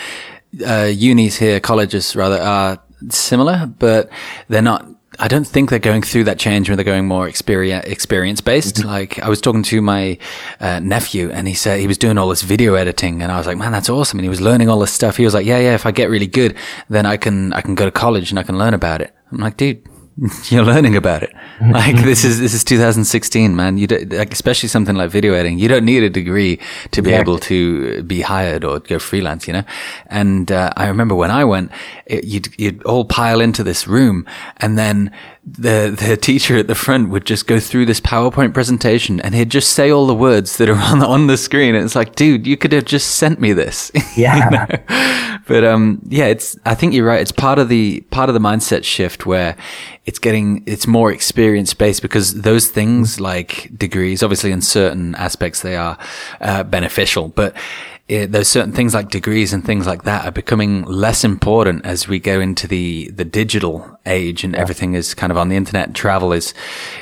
uh, 0.66 0.90
unis 0.92 1.36
here, 1.38 1.60
colleges 1.60 2.16
rather, 2.16 2.40
are 2.40 2.82
similar, 3.08 3.66
but 3.78 4.10
they're 4.48 4.62
not. 4.62 4.88
I 5.16 5.28
don't 5.28 5.46
think 5.46 5.70
they're 5.70 5.78
going 5.78 6.02
through 6.02 6.24
that 6.24 6.40
change 6.40 6.68
where 6.68 6.74
they're 6.74 6.84
going 6.84 7.06
more 7.06 7.28
experience 7.28 7.86
experience 7.86 8.40
based. 8.40 8.76
Mm-hmm. 8.76 8.88
Like 8.88 9.18
I 9.20 9.28
was 9.28 9.40
talking 9.40 9.62
to 9.64 9.80
my 9.80 10.18
uh, 10.58 10.80
nephew, 10.80 11.30
and 11.30 11.46
he 11.46 11.54
said 11.54 11.78
he 11.78 11.86
was 11.86 11.98
doing 11.98 12.18
all 12.18 12.28
this 12.28 12.42
video 12.42 12.74
editing, 12.74 13.22
and 13.22 13.30
I 13.30 13.38
was 13.38 13.46
like, 13.46 13.56
"Man, 13.56 13.70
that's 13.70 13.88
awesome!" 13.88 14.18
And 14.18 14.24
he 14.24 14.30
was 14.30 14.40
learning 14.40 14.68
all 14.68 14.80
this 14.80 14.92
stuff. 14.92 15.16
He 15.16 15.24
was 15.24 15.34
like, 15.34 15.46
"Yeah, 15.46 15.58
yeah. 15.58 15.74
If 15.74 15.86
I 15.86 15.92
get 15.92 16.10
really 16.10 16.26
good, 16.26 16.56
then 16.88 17.06
I 17.06 17.16
can 17.16 17.52
I 17.52 17.60
can 17.60 17.76
go 17.76 17.84
to 17.84 17.92
college 17.92 18.30
and 18.30 18.38
I 18.38 18.42
can 18.42 18.58
learn 18.58 18.74
about 18.74 19.00
it." 19.00 19.14
I'm 19.30 19.38
like, 19.38 19.56
"Dude, 19.56 19.88
you're 20.50 20.64
learning 20.64 20.96
about 20.96 21.22
it. 21.22 21.32
Like 21.60 21.96
this 21.96 22.24
is 22.24 22.40
this 22.40 22.52
is 22.52 22.64
2016, 22.64 23.54
man. 23.54 23.78
You 23.78 23.86
don't, 23.86 24.12
like, 24.12 24.32
especially 24.32 24.68
something 24.68 24.96
like 24.96 25.10
video 25.10 25.34
editing. 25.34 25.58
You 25.58 25.68
don't 25.68 25.84
need 25.84 26.02
a 26.02 26.10
degree 26.10 26.60
to 26.90 27.00
be 27.00 27.12
able 27.12 27.38
to 27.38 28.02
be 28.02 28.22
hired 28.22 28.64
or 28.64 28.80
go 28.80 28.98
freelance, 28.98 29.46
you 29.46 29.52
know. 29.52 29.62
And 30.08 30.50
uh, 30.50 30.72
I 30.76 30.88
remember 30.88 31.14
when 31.14 31.30
I 31.30 31.44
went, 31.44 31.70
it, 32.06 32.24
you'd 32.24 32.48
you'd 32.58 32.82
all 32.82 33.04
pile 33.04 33.40
into 33.40 33.62
this 33.62 33.86
room, 33.86 34.26
and 34.58 34.76
then 34.76 35.12
the 35.46 35.94
the 35.96 36.16
teacher 36.16 36.56
at 36.56 36.68
the 36.68 36.74
front 36.74 37.10
would 37.10 37.26
just 37.26 37.46
go 37.46 37.60
through 37.60 37.84
this 37.86 38.00
PowerPoint 38.00 38.54
presentation, 38.54 39.20
and 39.20 39.34
he'd 39.34 39.50
just 39.50 39.74
say 39.74 39.90
all 39.90 40.06
the 40.06 40.14
words 40.14 40.56
that 40.56 40.68
are 40.68 40.74
on 40.92 41.00
the, 41.00 41.06
on 41.06 41.26
the 41.26 41.36
screen. 41.36 41.74
And 41.74 41.84
it's 41.84 41.94
like, 41.94 42.14
dude, 42.14 42.46
you 42.46 42.56
could 42.56 42.72
have 42.72 42.84
just 42.86 43.16
sent 43.16 43.40
me 43.40 43.52
this. 43.52 43.90
Yeah. 44.16 44.44
you 44.44 44.50
know? 44.50 45.38
But 45.48 45.64
um, 45.64 46.00
yeah, 46.08 46.26
it's. 46.26 46.56
I 46.64 46.74
think 46.76 46.94
you're 46.94 47.06
right. 47.06 47.20
It's 47.20 47.32
part 47.32 47.58
of 47.58 47.68
the 47.68 48.00
part 48.10 48.28
of 48.30 48.34
the 48.34 48.40
mindset 48.40 48.84
shift 48.84 49.26
where 49.26 49.56
it's 50.06 50.20
getting 50.20 50.62
it's 50.66 50.86
more 50.86 51.10
experience 51.10 51.74
based 51.74 52.00
because 52.00 52.42
those 52.42 52.68
things 52.68 53.20
like 53.20 53.70
degrees, 53.76 54.22
obviously 54.22 54.52
in 54.52 54.60
certain 54.60 55.14
aspects 55.16 55.62
they 55.62 55.76
are 55.76 55.98
uh, 56.40 56.62
beneficial, 56.62 57.28
but 57.28 57.56
it, 58.06 58.32
there's 58.32 58.48
certain 58.48 58.72
things 58.72 58.92
like 58.92 59.08
degrees 59.08 59.52
and 59.52 59.64
things 59.64 59.86
like 59.86 60.02
that 60.02 60.26
are 60.26 60.32
becoming 60.32 60.84
less 60.84 61.24
important 61.24 61.86
as 61.86 62.06
we 62.06 62.18
go 62.18 62.38
into 62.38 62.66
the 62.66 63.10
the 63.10 63.24
digital 63.24 63.98
age 64.04 64.44
and 64.44 64.54
everything 64.54 64.94
is 64.94 65.14
kind 65.14 65.30
of 65.30 65.38
on 65.38 65.48
the 65.48 65.56
internet. 65.56 65.94
Travel 65.94 66.32
is 66.32 66.52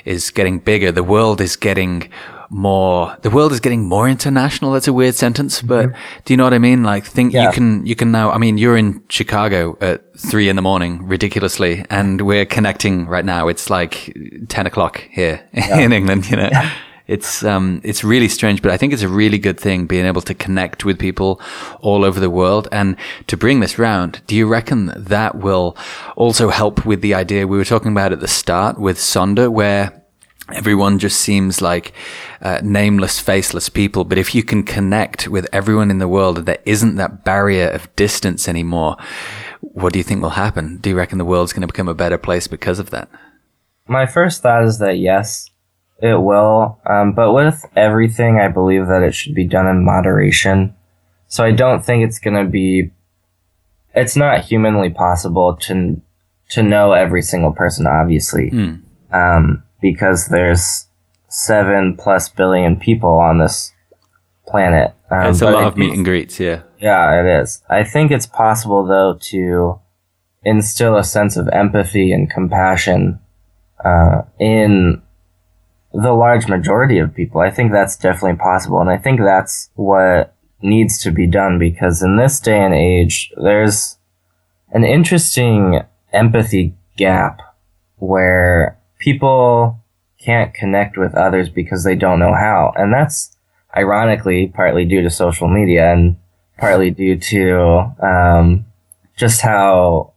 is 0.04 0.30
getting 0.30 0.58
bigger. 0.60 0.92
The 0.92 1.02
world 1.02 1.40
is 1.40 1.56
getting 1.56 2.10
more 2.52 3.16
the 3.22 3.30
world 3.30 3.50
is 3.50 3.60
getting 3.60 3.82
more 3.82 4.06
international 4.06 4.72
that's 4.72 4.86
a 4.86 4.92
weird 4.92 5.14
sentence 5.14 5.62
but 5.62 5.86
mm-hmm. 5.86 6.20
do 6.26 6.34
you 6.34 6.36
know 6.36 6.44
what 6.44 6.52
i 6.52 6.58
mean 6.58 6.82
like 6.82 7.02
think 7.02 7.32
yeah. 7.32 7.46
you 7.46 7.50
can 7.50 7.86
you 7.86 7.96
can 7.96 8.12
now 8.12 8.30
i 8.30 8.36
mean 8.36 8.58
you're 8.58 8.76
in 8.76 9.02
chicago 9.08 9.74
at 9.80 10.02
three 10.18 10.50
in 10.50 10.56
the 10.56 10.60
morning 10.60 11.02
ridiculously 11.06 11.82
and 11.88 12.20
we're 12.20 12.44
connecting 12.44 13.06
right 13.06 13.24
now 13.24 13.48
it's 13.48 13.70
like 13.70 14.14
10 14.48 14.66
o'clock 14.66 15.02
here 15.10 15.42
yeah. 15.54 15.78
in 15.80 15.94
england 15.94 16.28
you 16.28 16.36
know 16.36 16.50
yeah. 16.52 16.70
It's 17.06 17.42
um 17.44 17.80
it's 17.84 18.04
really 18.04 18.28
strange 18.28 18.62
but 18.62 18.70
i 18.70 18.76
think 18.76 18.92
it's 18.92 19.02
a 19.02 19.08
really 19.08 19.38
good 19.38 19.58
thing 19.58 19.86
being 19.86 20.06
able 20.06 20.22
to 20.22 20.34
connect 20.34 20.84
with 20.84 20.98
people 20.98 21.40
all 21.80 22.04
over 22.04 22.20
the 22.20 22.30
world 22.30 22.68
and 22.72 22.96
to 23.26 23.36
bring 23.36 23.60
this 23.60 23.78
round 23.78 24.20
do 24.26 24.36
you 24.36 24.46
reckon 24.46 24.92
that 24.96 25.36
will 25.36 25.76
also 26.16 26.48
help 26.48 26.86
with 26.86 27.00
the 27.00 27.14
idea 27.14 27.46
we 27.46 27.58
were 27.58 27.64
talking 27.64 27.92
about 27.92 28.12
at 28.12 28.20
the 28.20 28.28
start 28.28 28.78
with 28.78 28.96
sonder 28.96 29.50
where 29.50 30.02
everyone 30.52 30.98
just 30.98 31.20
seems 31.20 31.62
like 31.62 31.92
uh, 32.40 32.60
nameless, 32.62 33.18
faceless 33.20 33.68
people. 33.68 34.04
But 34.04 34.18
if 34.18 34.34
you 34.34 34.42
can 34.42 34.64
connect 34.64 35.28
with 35.28 35.46
everyone 35.52 35.90
in 35.90 35.98
the 35.98 36.08
world, 36.08 36.38
there 36.46 36.58
isn't 36.64 36.96
that 36.96 37.24
barrier 37.24 37.68
of 37.68 37.94
distance 37.96 38.48
anymore. 38.48 38.96
What 39.60 39.92
do 39.92 39.98
you 39.98 40.02
think 40.02 40.22
will 40.22 40.30
happen? 40.30 40.78
Do 40.78 40.90
you 40.90 40.96
reckon 40.96 41.18
the 41.18 41.24
world's 41.24 41.52
going 41.52 41.62
to 41.62 41.66
become 41.66 41.88
a 41.88 41.94
better 41.94 42.18
place 42.18 42.46
because 42.46 42.78
of 42.78 42.90
that? 42.90 43.08
My 43.86 44.06
first 44.06 44.42
thought 44.42 44.64
is 44.64 44.78
that 44.78 44.98
yes, 44.98 45.50
it 46.02 46.20
will. 46.20 46.80
Um, 46.84 47.12
but 47.12 47.32
with 47.32 47.64
everything, 47.76 48.38
I 48.38 48.48
believe 48.48 48.88
that 48.88 49.02
it 49.02 49.14
should 49.14 49.34
be 49.34 49.46
done 49.46 49.68
in 49.68 49.84
moderation. 49.84 50.74
So 51.28 51.44
I 51.44 51.52
don't 51.52 51.82
think 51.82 52.04
it's 52.04 52.18
going 52.18 52.44
to 52.44 52.50
be. 52.50 52.90
It's 53.94 54.16
not 54.16 54.44
humanly 54.44 54.90
possible 54.90 55.56
to 55.62 56.00
to 56.50 56.62
know 56.62 56.92
every 56.92 57.22
single 57.22 57.52
person, 57.52 57.86
obviously. 57.86 58.50
Mm. 58.50 58.82
Um, 59.12 59.62
because 59.80 60.28
there's 60.28 60.86
seven 61.28 61.96
plus 61.96 62.28
billion 62.28 62.78
people 62.78 63.10
on 63.10 63.38
this 63.38 63.72
planet. 64.46 64.94
Um, 65.10 65.30
it's 65.30 65.40
a 65.40 65.50
lot 65.50 65.64
of 65.64 65.76
meet 65.76 65.94
and 65.94 66.04
greets, 66.04 66.40
yeah. 66.40 66.62
Yeah, 66.78 67.20
it 67.20 67.42
is. 67.42 67.62
I 67.70 67.84
think 67.84 68.10
it's 68.10 68.26
possible 68.26 68.84
though 68.84 69.18
to 69.30 69.80
instill 70.44 70.96
a 70.96 71.04
sense 71.04 71.36
of 71.36 71.48
empathy 71.48 72.12
and 72.12 72.30
compassion 72.30 73.20
uh, 73.84 74.22
in 74.38 75.02
the 75.92 76.12
large 76.12 76.48
majority 76.48 76.98
of 76.98 77.14
people. 77.14 77.40
I 77.40 77.50
think 77.50 77.72
that's 77.72 77.96
definitely 77.96 78.38
possible, 78.38 78.80
and 78.80 78.90
I 78.90 78.98
think 78.98 79.20
that's 79.20 79.70
what 79.74 80.34
needs 80.62 81.02
to 81.02 81.10
be 81.10 81.26
done 81.26 81.58
because 81.58 82.02
in 82.02 82.16
this 82.16 82.40
day 82.40 82.60
and 82.62 82.74
age, 82.74 83.32
there's 83.36 83.98
an 84.70 84.84
interesting 84.84 85.82
empathy 86.12 86.74
gap 86.96 87.40
where 87.96 88.78
people 88.98 89.82
can't 90.18 90.54
connect 90.54 90.96
with 90.96 91.14
others 91.14 91.48
because 91.48 91.84
they 91.84 91.94
don't 91.94 92.20
know 92.20 92.32
how. 92.32 92.72
And 92.76 92.92
that's 92.92 93.36
ironically 93.76 94.48
partly 94.48 94.84
due 94.84 95.02
to 95.02 95.10
social 95.10 95.48
media 95.48 95.92
and 95.92 96.16
partly 96.58 96.90
due 96.90 97.16
to 97.16 97.92
um, 98.02 98.66
just 99.16 99.40
how 99.40 100.12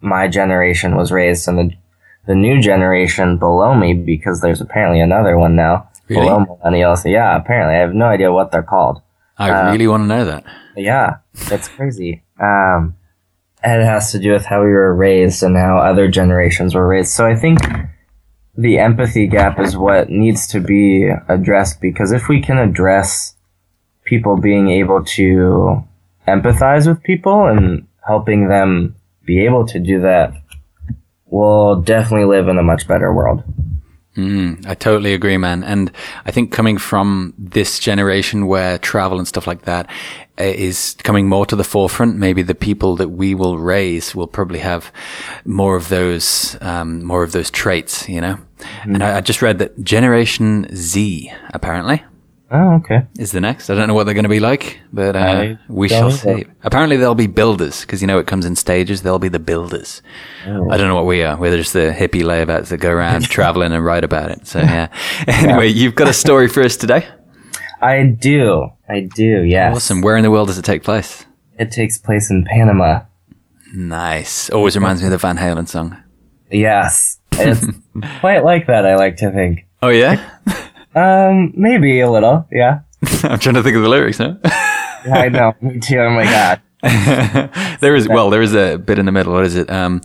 my 0.00 0.28
generation 0.28 0.96
was 0.96 1.10
raised 1.10 1.48
and 1.48 1.58
the, 1.58 1.76
the 2.26 2.34
new 2.34 2.60
generation 2.60 3.38
below 3.38 3.74
me 3.74 3.94
because 3.94 4.40
there's 4.40 4.60
apparently 4.60 5.00
another 5.00 5.36
one 5.36 5.56
now 5.56 5.88
really? 6.08 6.22
below 6.22 6.44
millennials. 6.44 7.10
Yeah, 7.10 7.36
apparently 7.36 7.76
I 7.76 7.80
have 7.80 7.94
no 7.94 8.06
idea 8.06 8.32
what 8.32 8.50
they're 8.50 8.62
called. 8.62 9.02
I 9.38 9.50
um, 9.50 9.72
really 9.72 9.88
want 9.88 10.04
to 10.04 10.06
know 10.06 10.24
that. 10.24 10.44
Yeah, 10.76 11.18
it's 11.34 11.68
crazy. 11.68 12.22
Um, 12.40 12.96
it 13.62 13.84
has 13.84 14.12
to 14.12 14.18
do 14.18 14.32
with 14.32 14.44
how 14.44 14.62
we 14.62 14.70
were 14.70 14.94
raised 14.94 15.42
and 15.42 15.56
how 15.56 15.78
other 15.78 16.08
generations 16.08 16.74
were 16.74 16.86
raised. 16.86 17.12
So 17.12 17.26
I 17.26 17.34
think 17.34 17.60
the 18.56 18.78
empathy 18.78 19.26
gap 19.26 19.58
is 19.58 19.76
what 19.76 20.10
needs 20.10 20.46
to 20.48 20.60
be 20.60 21.10
addressed 21.28 21.80
because 21.80 22.12
if 22.12 22.28
we 22.28 22.40
can 22.40 22.58
address 22.58 23.34
people 24.04 24.36
being 24.36 24.68
able 24.68 25.02
to 25.04 25.82
empathize 26.28 26.86
with 26.86 27.02
people 27.02 27.46
and 27.46 27.86
helping 28.06 28.48
them 28.48 28.94
be 29.24 29.44
able 29.44 29.66
to 29.66 29.80
do 29.80 30.00
that, 30.02 30.34
we'll 31.34 31.82
definitely 31.82 32.26
live 32.26 32.46
in 32.46 32.58
a 32.58 32.62
much 32.62 32.86
better 32.86 33.12
world. 33.12 33.42
Mm, 34.16 34.64
I 34.64 34.74
totally 34.76 35.12
agree, 35.12 35.36
man. 35.36 35.64
And 35.64 35.90
I 36.24 36.30
think 36.30 36.52
coming 36.52 36.78
from 36.78 37.34
this 37.36 37.80
generation 37.80 38.46
where 38.46 38.78
travel 38.78 39.18
and 39.18 39.26
stuff 39.26 39.48
like 39.48 39.62
that 39.62 39.90
uh, 40.38 40.72
coming 41.02 41.28
more 41.28 41.44
to 41.46 41.56
the 41.56 41.64
forefront, 41.64 42.16
maybe 42.16 42.42
the 42.42 42.54
people 42.54 42.94
that 42.96 43.08
we 43.08 43.34
will 43.34 43.58
raise 43.58 44.14
will 44.14 44.28
probably 44.28 44.60
have 44.60 44.92
more 45.44 45.74
of 45.74 45.88
those, 45.88 46.56
um, 46.60 47.02
more 47.02 47.24
of 47.24 47.32
those 47.32 47.50
traits, 47.50 48.08
you 48.08 48.20
know? 48.20 48.38
Mm-hmm. 48.58 48.94
And 48.94 49.02
I, 49.02 49.16
I 49.16 49.20
just 49.20 49.42
read 49.42 49.58
that 49.58 49.82
Generation 49.82 50.68
Z, 50.72 51.32
apparently, 51.52 52.04
Oh, 52.56 52.74
okay. 52.74 53.04
Is 53.18 53.32
the 53.32 53.40
next. 53.40 53.68
I 53.68 53.74
don't 53.74 53.88
know 53.88 53.94
what 53.94 54.04
they're 54.04 54.14
going 54.14 54.22
to 54.22 54.28
be 54.28 54.38
like, 54.38 54.78
but 54.92 55.16
uh, 55.16 55.56
we 55.68 55.88
shall 55.88 56.12
see. 56.12 56.44
Apparently, 56.62 56.96
they'll 56.96 57.16
be 57.16 57.26
builders 57.26 57.80
because 57.80 58.00
you 58.00 58.06
know 58.06 58.20
it 58.20 58.28
comes 58.28 58.46
in 58.46 58.54
stages. 58.54 59.02
They'll 59.02 59.18
be 59.18 59.28
the 59.28 59.40
builders. 59.40 60.02
Oh. 60.46 60.70
I 60.70 60.76
don't 60.76 60.86
know 60.86 60.94
what 60.94 61.06
we 61.06 61.24
are. 61.24 61.36
We're 61.36 61.56
just 61.56 61.72
the 61.72 61.92
hippie 61.92 62.22
layabouts 62.22 62.68
that 62.68 62.76
go 62.76 62.92
around 62.92 63.24
traveling 63.28 63.72
and 63.72 63.84
write 63.84 64.04
about 64.04 64.30
it. 64.30 64.46
So 64.46 64.58
yeah. 64.62 64.86
anyway, 65.26 65.66
you've 65.66 65.96
got 65.96 66.06
a 66.06 66.12
story 66.12 66.46
for 66.46 66.62
us 66.62 66.76
today. 66.76 67.08
I 67.82 68.04
do. 68.04 68.68
I 68.88 69.08
do. 69.12 69.42
Yes. 69.42 69.74
Awesome. 69.74 70.00
Where 70.00 70.16
in 70.16 70.22
the 70.22 70.30
world 70.30 70.46
does 70.46 70.58
it 70.58 70.64
take 70.64 70.84
place? 70.84 71.26
It 71.58 71.72
takes 71.72 71.98
place 71.98 72.30
in 72.30 72.44
Panama. 72.44 73.00
Nice. 73.74 74.48
Always 74.48 74.76
reminds 74.76 75.02
me 75.02 75.08
of 75.08 75.10
the 75.10 75.18
Van 75.18 75.38
Halen 75.38 75.66
song. 75.66 76.00
Yes. 76.52 77.18
It's 77.32 77.66
quite 78.20 78.44
like 78.44 78.68
that. 78.68 78.86
I 78.86 78.94
like 78.94 79.16
to 79.16 79.32
think. 79.32 79.66
Oh 79.82 79.88
yeah. 79.88 80.38
Um, 80.94 81.52
maybe 81.56 82.00
a 82.00 82.10
little, 82.10 82.46
yeah. 82.50 82.80
I'm 83.22 83.38
trying 83.38 83.54
to 83.56 83.62
think 83.62 83.76
of 83.76 83.82
the 83.82 83.88
lyrics 83.88 84.18
now. 84.18 84.38
yeah, 84.44 85.18
I 85.18 85.28
know. 85.28 85.54
Me 85.60 85.78
too. 85.78 85.98
Oh 85.98 86.10
my 86.10 86.24
god. 86.24 86.60
there 87.80 87.94
is 87.94 88.08
well, 88.08 88.30
there 88.30 88.42
is 88.42 88.54
a 88.54 88.76
bit 88.76 88.98
in 88.98 89.06
the 89.06 89.12
middle. 89.12 89.32
What 89.32 89.44
is 89.44 89.56
it? 89.56 89.70
Um, 89.70 90.02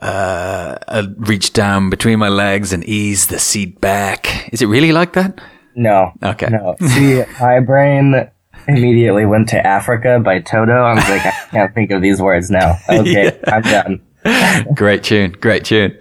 uh, 0.00 0.76
I 0.88 1.08
reach 1.16 1.52
down 1.52 1.90
between 1.90 2.18
my 2.18 2.28
legs 2.28 2.72
and 2.72 2.84
ease 2.84 3.26
the 3.28 3.38
seat 3.38 3.80
back. 3.80 4.48
Is 4.52 4.62
it 4.62 4.66
really 4.66 4.92
like 4.92 5.14
that? 5.14 5.40
No. 5.74 6.12
Okay. 6.22 6.48
No. 6.48 6.76
See, 6.86 7.22
my 7.40 7.60
brain 7.60 8.30
immediately 8.68 9.26
went 9.26 9.48
to 9.50 9.66
Africa 9.66 10.20
by 10.22 10.40
Toto. 10.40 10.72
I 10.72 10.94
was 10.94 11.08
like, 11.08 11.24
I 11.24 11.30
can't 11.50 11.74
think 11.74 11.90
of 11.90 12.02
these 12.02 12.20
words 12.20 12.50
now. 12.50 12.76
Okay, 12.88 13.24
yeah. 13.24 13.54
I'm 13.54 13.62
done. 13.62 14.02
great 14.74 15.02
tune, 15.02 15.32
great 15.32 15.64
tune. 15.64 15.98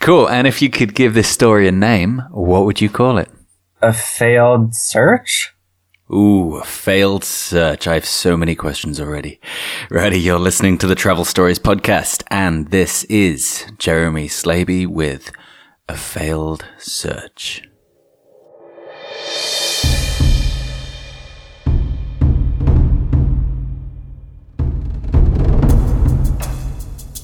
Cool. 0.00 0.28
And 0.28 0.46
if 0.46 0.62
you 0.62 0.70
could 0.70 0.94
give 0.94 1.14
this 1.14 1.28
story 1.28 1.68
a 1.68 1.72
name, 1.72 2.22
what 2.30 2.64
would 2.64 2.80
you 2.80 2.88
call 2.88 3.18
it? 3.18 3.28
A 3.80 3.92
failed 3.92 4.74
search? 4.74 5.52
Ooh, 6.12 6.56
a 6.56 6.64
failed 6.64 7.24
search. 7.24 7.86
I 7.86 7.94
have 7.94 8.04
so 8.04 8.36
many 8.36 8.54
questions 8.54 9.00
already. 9.00 9.40
Ready? 9.90 10.20
You're 10.20 10.38
listening 10.38 10.76
to 10.78 10.86
the 10.86 10.94
Travel 10.94 11.24
Stories 11.24 11.58
podcast, 11.58 12.22
and 12.30 12.68
this 12.70 13.04
is 13.04 13.64
Jeromy 13.78 14.26
Slaby 14.26 14.86
with 14.86 15.32
A 15.88 15.96
Failed 15.96 16.66
Search. 16.78 17.62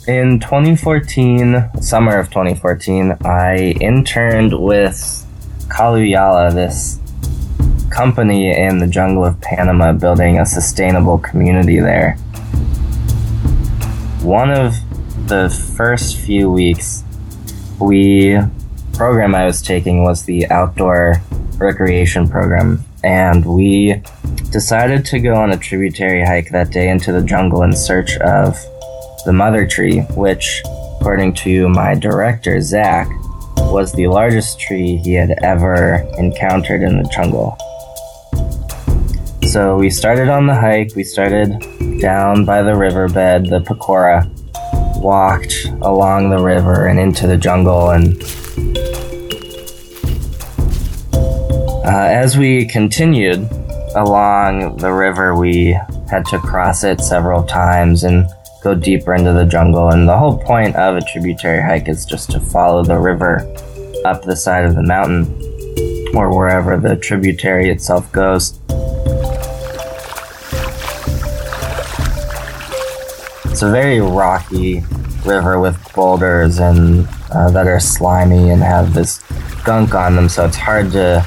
In 0.09 0.41
2014, 0.41 1.83
summer 1.83 2.19
of 2.19 2.29
2014, 2.29 3.19
I 3.27 3.75
interned 3.79 4.59
with 4.59 4.97
Kalu 5.69 6.09
Yala, 6.15 6.51
this 6.55 6.99
company 7.91 8.51
in 8.51 8.79
the 8.79 8.87
jungle 8.87 9.27
of 9.27 9.39
Panama 9.43 9.93
building 9.93 10.39
a 10.39 10.47
sustainable 10.47 11.19
community 11.19 11.79
there. 11.79 12.15
One 14.23 14.51
of 14.51 14.77
the 15.29 15.51
first 15.77 16.17
few 16.17 16.51
weeks, 16.51 17.05
we 17.79 18.39
program 18.95 19.35
I 19.35 19.45
was 19.45 19.61
taking 19.61 20.05
was 20.05 20.25
the 20.25 20.47
outdoor 20.47 21.17
recreation 21.59 22.31
program, 22.31 22.83
and 23.05 23.45
we 23.45 24.03
decided 24.53 25.05
to 25.05 25.19
go 25.19 25.35
on 25.35 25.51
a 25.51 25.59
tributary 25.59 26.25
hike 26.25 26.49
that 26.53 26.71
day 26.71 26.89
into 26.89 27.13
the 27.13 27.21
jungle 27.21 27.63
in 27.63 27.75
search 27.75 28.17
of 28.17 28.57
the 29.29 29.33
mother 29.35 29.67
tree, 29.67 30.01
which, 30.17 30.63
according 30.99 31.35
to 31.35 31.69
my 31.69 31.95
director, 31.95 32.63
Zach, 32.63 33.07
was 33.71 33.93
the 33.93 34.07
largest 34.07 34.59
tree 34.59 34.97
he 34.97 35.13
had 35.13 35.35
ever 35.43 35.97
encountered 36.17 36.81
in 36.81 36.97
the 36.97 37.07
jungle. 37.11 37.55
So 39.47 39.77
we 39.77 39.91
started 39.91 40.31
on 40.31 40.47
the 40.47 40.55
hike, 40.55 40.97
we 40.97 41.05
started 41.05 41.61
down 42.01 42.47
by 42.47 42.63
the 42.63 42.75
riverbed, 42.75 43.51
the 43.51 43.61
Pacora, 43.61 44.25
walked 44.99 45.67
along 45.83 46.31
the 46.31 46.43
river 46.43 46.87
and 46.87 46.99
into 46.99 47.27
the 47.27 47.37
jungle, 47.37 47.91
and 47.91 48.17
uh, 51.85 52.09
as 52.25 52.39
we 52.39 52.65
continued 52.65 53.47
along 53.95 54.79
the 54.79 54.91
river, 54.91 55.35
we 55.35 55.79
had 56.11 56.25
to 56.31 56.39
cross 56.39 56.83
it 56.83 57.03
several 57.03 57.43
times 57.43 58.05
and 58.05 58.27
go 58.63 58.75
deeper 58.75 59.15
into 59.15 59.33
the 59.33 59.45
jungle. 59.45 59.91
And 59.91 60.09
the 60.09 60.17
whole 60.17 60.39
point 60.39 60.77
of 60.77 60.97
a 60.97 61.01
tributary 61.01 61.63
hike 61.63 61.89
is 61.89 62.05
just 62.05 62.31
to 62.33 62.41
follow 62.41 62.83
the 62.83 62.99
river 62.99 63.41
up 64.05 64.23
the 64.23 64.37
side 64.37 64.65
of 64.65 64.75
the 64.75 64.83
mountain 64.83 65.27
or 66.15 66.37
wherever 66.37 66.77
the 66.77 66.97
tributary 66.97 67.71
itself 67.71 68.11
goes. 68.13 68.59
It's 73.51 73.63
a 73.63 73.71
very 73.71 74.01
rocky 74.01 74.83
river 75.25 75.59
with 75.59 75.77
boulders 75.95 76.59
and 76.59 77.09
uh, 77.31 77.51
that 77.51 77.67
are 77.67 77.81
slimy 77.81 78.51
and 78.51 78.63
have 78.63 78.95
this 78.95 79.23
gunk 79.65 79.95
on 79.95 80.17
them, 80.17 80.29
so 80.29 80.47
it's 80.47 80.57
hard 80.57 80.93
to 80.93 81.27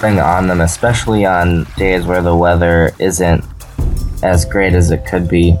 bring 0.00 0.18
on 0.18 0.46
them, 0.46 0.60
especially 0.60 1.26
on 1.26 1.66
days 1.76 2.06
where 2.06 2.22
the 2.22 2.34
weather 2.34 2.92
isn't 2.98 3.44
as 4.22 4.44
great 4.44 4.74
as 4.74 4.90
it 4.90 5.04
could 5.06 5.28
be 5.28 5.58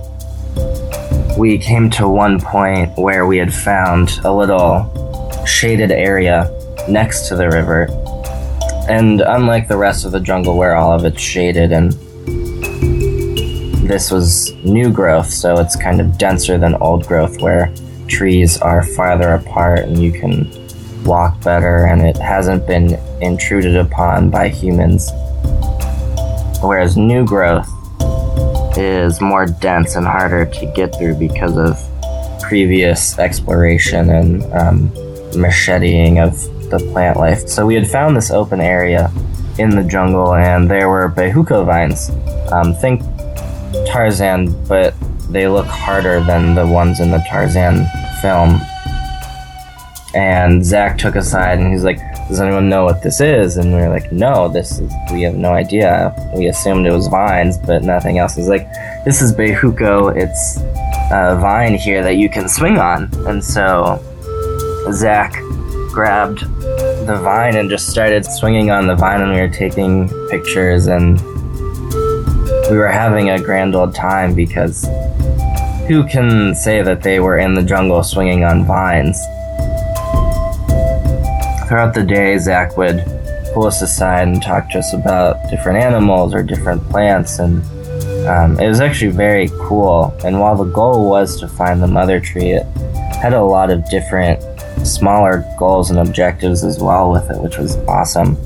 we 1.36 1.58
came 1.58 1.90
to 1.90 2.08
one 2.08 2.40
point 2.40 2.96
where 2.96 3.26
we 3.26 3.36
had 3.36 3.52
found 3.52 4.20
a 4.24 4.32
little 4.32 4.90
shaded 5.44 5.90
area 5.90 6.50
next 6.88 7.28
to 7.28 7.36
the 7.36 7.48
river. 7.48 7.88
And 8.88 9.20
unlike 9.20 9.68
the 9.68 9.76
rest 9.76 10.06
of 10.06 10.12
the 10.12 10.20
jungle 10.20 10.56
where 10.56 10.76
all 10.76 10.92
of 10.92 11.04
it's 11.04 11.20
shaded 11.20 11.72
and 11.72 11.92
this 13.86 14.10
was 14.10 14.52
new 14.64 14.90
growth, 14.90 15.28
so 15.28 15.58
it's 15.58 15.76
kind 15.76 16.00
of 16.00 16.16
denser 16.16 16.56
than 16.56 16.74
old 16.76 17.06
growth 17.06 17.40
where 17.42 17.72
trees 18.08 18.58
are 18.58 18.82
farther 18.82 19.34
apart 19.34 19.80
and 19.80 19.98
you 19.98 20.12
can 20.12 20.50
walk 21.04 21.40
better 21.42 21.84
and 21.84 22.00
it 22.00 22.16
hasn't 22.16 22.66
been 22.66 22.98
intruded 23.20 23.76
upon 23.76 24.30
by 24.30 24.48
humans. 24.48 25.10
Whereas 26.62 26.96
new 26.96 27.26
growth 27.26 27.68
is 28.76 29.20
more 29.20 29.46
dense 29.46 29.96
and 29.96 30.06
harder 30.06 30.46
to 30.46 30.72
get 30.74 30.94
through 30.96 31.14
because 31.16 31.56
of 31.56 31.76
previous 32.42 33.18
exploration 33.18 34.10
and 34.10 34.44
um, 34.52 34.92
macheting 35.36 36.18
of 36.18 36.34
the 36.70 36.78
plant 36.92 37.18
life. 37.18 37.48
So 37.48 37.66
we 37.66 37.74
had 37.74 37.86
found 37.86 38.16
this 38.16 38.30
open 38.30 38.60
area 38.60 39.10
in 39.58 39.70
the 39.70 39.82
jungle, 39.82 40.34
and 40.34 40.70
there 40.70 40.88
were 40.88 41.08
bejuco 41.08 41.64
vines. 41.64 42.10
Um, 42.52 42.74
think 42.74 43.02
Tarzan, 43.86 44.54
but 44.66 44.94
they 45.30 45.48
look 45.48 45.66
harder 45.66 46.22
than 46.24 46.54
the 46.54 46.66
ones 46.66 47.00
in 47.00 47.10
the 47.10 47.24
Tarzan 47.28 47.86
film. 48.20 48.60
And 50.14 50.64
Zach 50.64 50.98
took 50.98 51.14
aside, 51.14 51.58
and 51.58 51.72
he's 51.72 51.84
like, 51.84 51.98
does 52.28 52.40
anyone 52.40 52.68
know 52.68 52.84
what 52.84 53.02
this 53.02 53.20
is? 53.20 53.56
And 53.56 53.72
we 53.72 53.80
are 53.80 53.88
like, 53.88 54.10
no, 54.10 54.48
this 54.48 54.80
is, 54.80 54.92
we 55.12 55.22
have 55.22 55.36
no 55.36 55.52
idea. 55.52 56.14
We 56.34 56.48
assumed 56.48 56.86
it 56.86 56.92
was 56.92 57.06
vines, 57.06 57.56
but 57.56 57.84
nothing 57.84 58.18
else. 58.18 58.34
He's 58.34 58.48
like, 58.48 58.66
this 59.04 59.22
is 59.22 59.32
Bejuco. 59.32 60.16
It's 60.16 60.58
a 61.12 61.38
vine 61.40 61.74
here 61.74 62.02
that 62.02 62.16
you 62.16 62.28
can 62.28 62.48
swing 62.48 62.78
on. 62.78 63.08
And 63.26 63.44
so 63.44 64.02
Zach 64.90 65.32
grabbed 65.92 66.40
the 67.06 67.18
vine 67.22 67.56
and 67.56 67.70
just 67.70 67.88
started 67.88 68.24
swinging 68.24 68.70
on 68.70 68.86
the 68.86 68.96
vine, 68.96 69.22
and 69.22 69.32
we 69.32 69.40
were 69.40 69.48
taking 69.48 70.08
pictures, 70.28 70.88
and 70.88 71.20
we 72.70 72.76
were 72.76 72.88
having 72.88 73.30
a 73.30 73.40
grand 73.40 73.76
old 73.76 73.94
time 73.94 74.34
because 74.34 74.84
who 75.86 76.04
can 76.08 76.54
say 76.54 76.82
that 76.82 77.02
they 77.02 77.20
were 77.20 77.38
in 77.38 77.54
the 77.54 77.62
jungle 77.62 78.02
swinging 78.02 78.42
on 78.42 78.64
vines? 78.64 79.24
Throughout 81.66 81.94
the 81.94 82.02
day, 82.02 82.38
Zach 82.38 82.76
would 82.76 83.04
pull 83.52 83.66
us 83.66 83.82
aside 83.82 84.28
and 84.28 84.42
talk 84.42 84.70
to 84.70 84.78
us 84.78 84.92
about 84.92 85.50
different 85.50 85.82
animals 85.82 86.34
or 86.34 86.42
different 86.42 86.82
plants, 86.88 87.38
and 87.38 87.62
um, 88.26 88.58
it 88.60 88.68
was 88.68 88.80
actually 88.80 89.10
very 89.10 89.48
cool. 89.60 90.16
And 90.24 90.40
while 90.40 90.56
the 90.56 90.70
goal 90.70 91.08
was 91.08 91.38
to 91.40 91.48
find 91.48 91.82
the 91.82 91.86
mother 91.86 92.20
tree, 92.20 92.50
it 92.50 92.64
had 93.16 93.32
a 93.32 93.42
lot 93.42 93.70
of 93.70 93.88
different 93.90 94.42
smaller 94.86 95.44
goals 95.58 95.90
and 95.90 95.98
objectives 95.98 96.62
as 96.64 96.78
well 96.78 97.10
with 97.10 97.30
it, 97.30 97.40
which 97.40 97.58
was 97.58 97.76
awesome. 97.88 98.36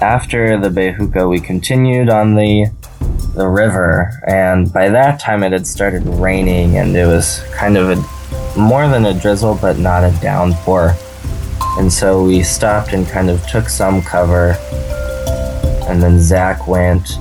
After 0.00 0.58
the 0.58 0.68
Bejuco, 0.68 1.28
we 1.28 1.40
continued 1.40 2.08
on 2.08 2.34
the 2.34 2.70
the 3.34 3.48
river, 3.48 4.10
and 4.26 4.70
by 4.72 4.90
that 4.90 5.18
time 5.18 5.42
it 5.42 5.52
had 5.52 5.66
started 5.66 6.04
raining, 6.04 6.76
and 6.76 6.94
it 6.94 7.06
was 7.06 7.42
kind 7.54 7.78
of 7.78 7.88
a 7.90 8.21
more 8.56 8.88
than 8.88 9.06
a 9.06 9.18
drizzle, 9.18 9.58
but 9.60 9.78
not 9.78 10.04
a 10.04 10.16
downpour. 10.20 10.94
And 11.78 11.92
so 11.92 12.24
we 12.24 12.42
stopped 12.42 12.92
and 12.92 13.06
kind 13.06 13.30
of 13.30 13.46
took 13.46 13.68
some 13.68 14.02
cover. 14.02 14.56
And 15.88 16.02
then 16.02 16.20
Zach 16.20 16.68
went 16.68 17.18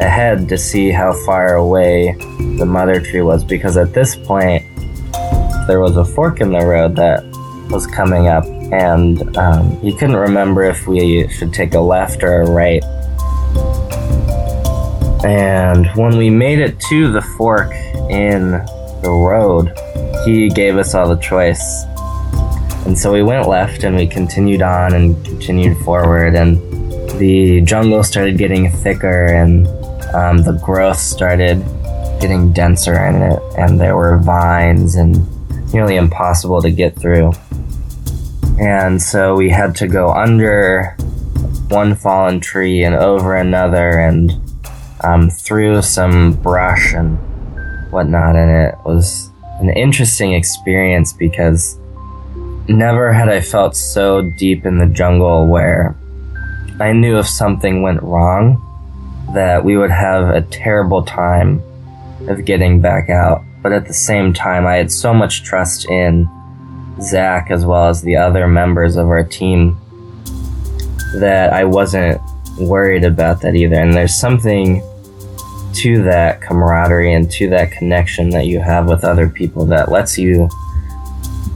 ahead 0.00 0.48
to 0.48 0.58
see 0.58 0.90
how 0.90 1.12
far 1.24 1.54
away 1.54 2.16
the 2.58 2.66
mother 2.66 3.00
tree 3.00 3.22
was 3.22 3.44
because 3.44 3.76
at 3.76 3.92
this 3.94 4.16
point 4.16 4.64
there 5.68 5.80
was 5.80 5.96
a 5.96 6.04
fork 6.04 6.40
in 6.40 6.52
the 6.52 6.64
road 6.64 6.96
that 6.96 7.24
was 7.70 7.86
coming 7.86 8.26
up 8.26 8.44
and 8.72 9.36
um, 9.36 9.80
he 9.80 9.92
couldn't 9.96 10.16
remember 10.16 10.64
if 10.64 10.86
we 10.86 11.28
should 11.28 11.52
take 11.52 11.74
a 11.74 11.80
left 11.80 12.24
or 12.24 12.42
a 12.42 12.50
right. 12.50 12.82
And 15.24 15.86
when 15.94 16.18
we 16.18 16.28
made 16.28 16.58
it 16.58 16.78
to 16.88 17.10
the 17.12 17.22
fork 17.38 17.72
in 18.10 18.50
the 18.50 19.10
road, 19.10 19.72
he 20.24 20.48
gave 20.48 20.76
us 20.76 20.94
all 20.94 21.08
the 21.08 21.20
choice. 21.20 21.84
And 22.86 22.98
so 22.98 23.12
we 23.12 23.22
went 23.22 23.48
left 23.48 23.84
and 23.84 23.96
we 23.96 24.06
continued 24.06 24.62
on 24.62 24.94
and 24.94 25.22
continued 25.24 25.76
forward, 25.84 26.34
and 26.34 26.58
the 27.18 27.60
jungle 27.62 28.02
started 28.02 28.36
getting 28.36 28.70
thicker 28.70 29.26
and 29.26 29.66
um, 30.14 30.38
the 30.38 30.60
growth 30.64 30.98
started 30.98 31.64
getting 32.20 32.52
denser 32.52 33.04
in 33.06 33.22
it, 33.22 33.40
and 33.58 33.80
there 33.80 33.96
were 33.96 34.18
vines 34.18 34.94
and 34.94 35.16
nearly 35.72 35.96
impossible 35.96 36.62
to 36.62 36.70
get 36.70 36.96
through. 36.96 37.32
And 38.60 39.02
so 39.02 39.34
we 39.34 39.50
had 39.50 39.74
to 39.76 39.88
go 39.88 40.10
under 40.12 40.96
one 41.68 41.94
fallen 41.94 42.40
tree 42.40 42.84
and 42.84 42.94
over 42.94 43.34
another 43.34 43.98
and 43.98 44.32
um, 45.02 45.28
through 45.28 45.82
some 45.82 46.34
brush 46.34 46.94
and 46.94 47.18
whatnot, 47.90 48.36
and 48.36 48.50
it 48.50 48.74
was 48.84 49.30
an 49.60 49.70
interesting 49.70 50.34
experience 50.34 51.12
because 51.12 51.78
never 52.68 53.12
had 53.12 53.28
I 53.28 53.40
felt 53.40 53.76
so 53.76 54.22
deep 54.38 54.64
in 54.64 54.78
the 54.78 54.86
jungle 54.86 55.46
where 55.46 55.96
I 56.80 56.92
knew 56.92 57.18
if 57.18 57.28
something 57.28 57.82
went 57.82 58.02
wrong 58.02 58.60
that 59.34 59.64
we 59.64 59.76
would 59.76 59.90
have 59.90 60.28
a 60.30 60.42
terrible 60.42 61.02
time 61.02 61.62
of 62.28 62.44
getting 62.44 62.80
back 62.80 63.10
out. 63.10 63.42
but 63.62 63.72
at 63.72 63.86
the 63.86 63.94
same 63.94 64.34
time, 64.34 64.66
I 64.66 64.74
had 64.74 64.92
so 64.92 65.14
much 65.14 65.42
trust 65.42 65.88
in 65.88 66.28
Zach 67.00 67.50
as 67.50 67.64
well 67.64 67.88
as 67.88 68.02
the 68.02 68.14
other 68.16 68.46
members 68.46 68.96
of 68.96 69.08
our 69.08 69.24
team 69.24 69.80
that 71.14 71.52
I 71.52 71.64
wasn't 71.64 72.20
worried 72.58 73.04
about 73.04 73.40
that 73.40 73.54
either. 73.54 73.76
And 73.76 73.94
there's 73.94 74.14
something 74.14 74.82
to 75.74 76.02
that 76.04 76.40
camaraderie 76.40 77.12
and 77.12 77.30
to 77.32 77.48
that 77.50 77.72
connection 77.72 78.30
that 78.30 78.46
you 78.46 78.60
have 78.60 78.86
with 78.86 79.04
other 79.04 79.28
people 79.28 79.66
that 79.66 79.90
lets 79.90 80.16
you 80.16 80.48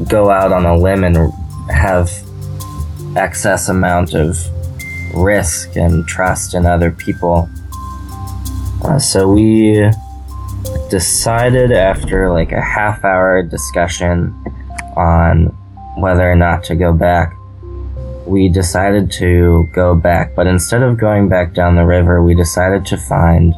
go 0.08 0.30
out 0.30 0.52
on 0.52 0.64
a 0.64 0.76
limb 0.76 1.04
and 1.04 1.32
have 1.70 2.10
excess 3.16 3.68
amount 3.68 4.14
of 4.14 4.36
risk 5.14 5.76
and 5.76 6.06
trust 6.06 6.54
in 6.54 6.66
other 6.66 6.90
people. 6.90 7.48
Uh, 8.84 8.98
so 8.98 9.28
we 9.30 9.90
decided 10.90 11.72
after 11.72 12.30
like 12.30 12.52
a 12.52 12.60
half 12.60 13.04
hour 13.04 13.42
discussion 13.42 14.34
on 14.96 15.46
whether 15.96 16.30
or 16.30 16.36
not 16.36 16.62
to 16.64 16.74
go 16.74 16.92
back, 16.92 17.34
we 18.26 18.48
decided 18.48 19.10
to 19.10 19.68
go 19.74 19.94
back. 19.94 20.34
But 20.34 20.46
instead 20.46 20.82
of 20.82 20.98
going 20.98 21.28
back 21.28 21.54
down 21.54 21.76
the 21.76 21.84
river, 21.84 22.22
we 22.22 22.34
decided 22.34 22.86
to 22.86 22.96
find 22.96 23.54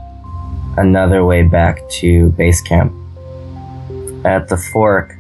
another 0.77 1.25
way 1.25 1.43
back 1.43 1.89
to 1.89 2.31
base 2.33 2.61
camp. 2.61 2.93
At 4.25 4.49
the 4.49 4.57
fork, 4.57 5.17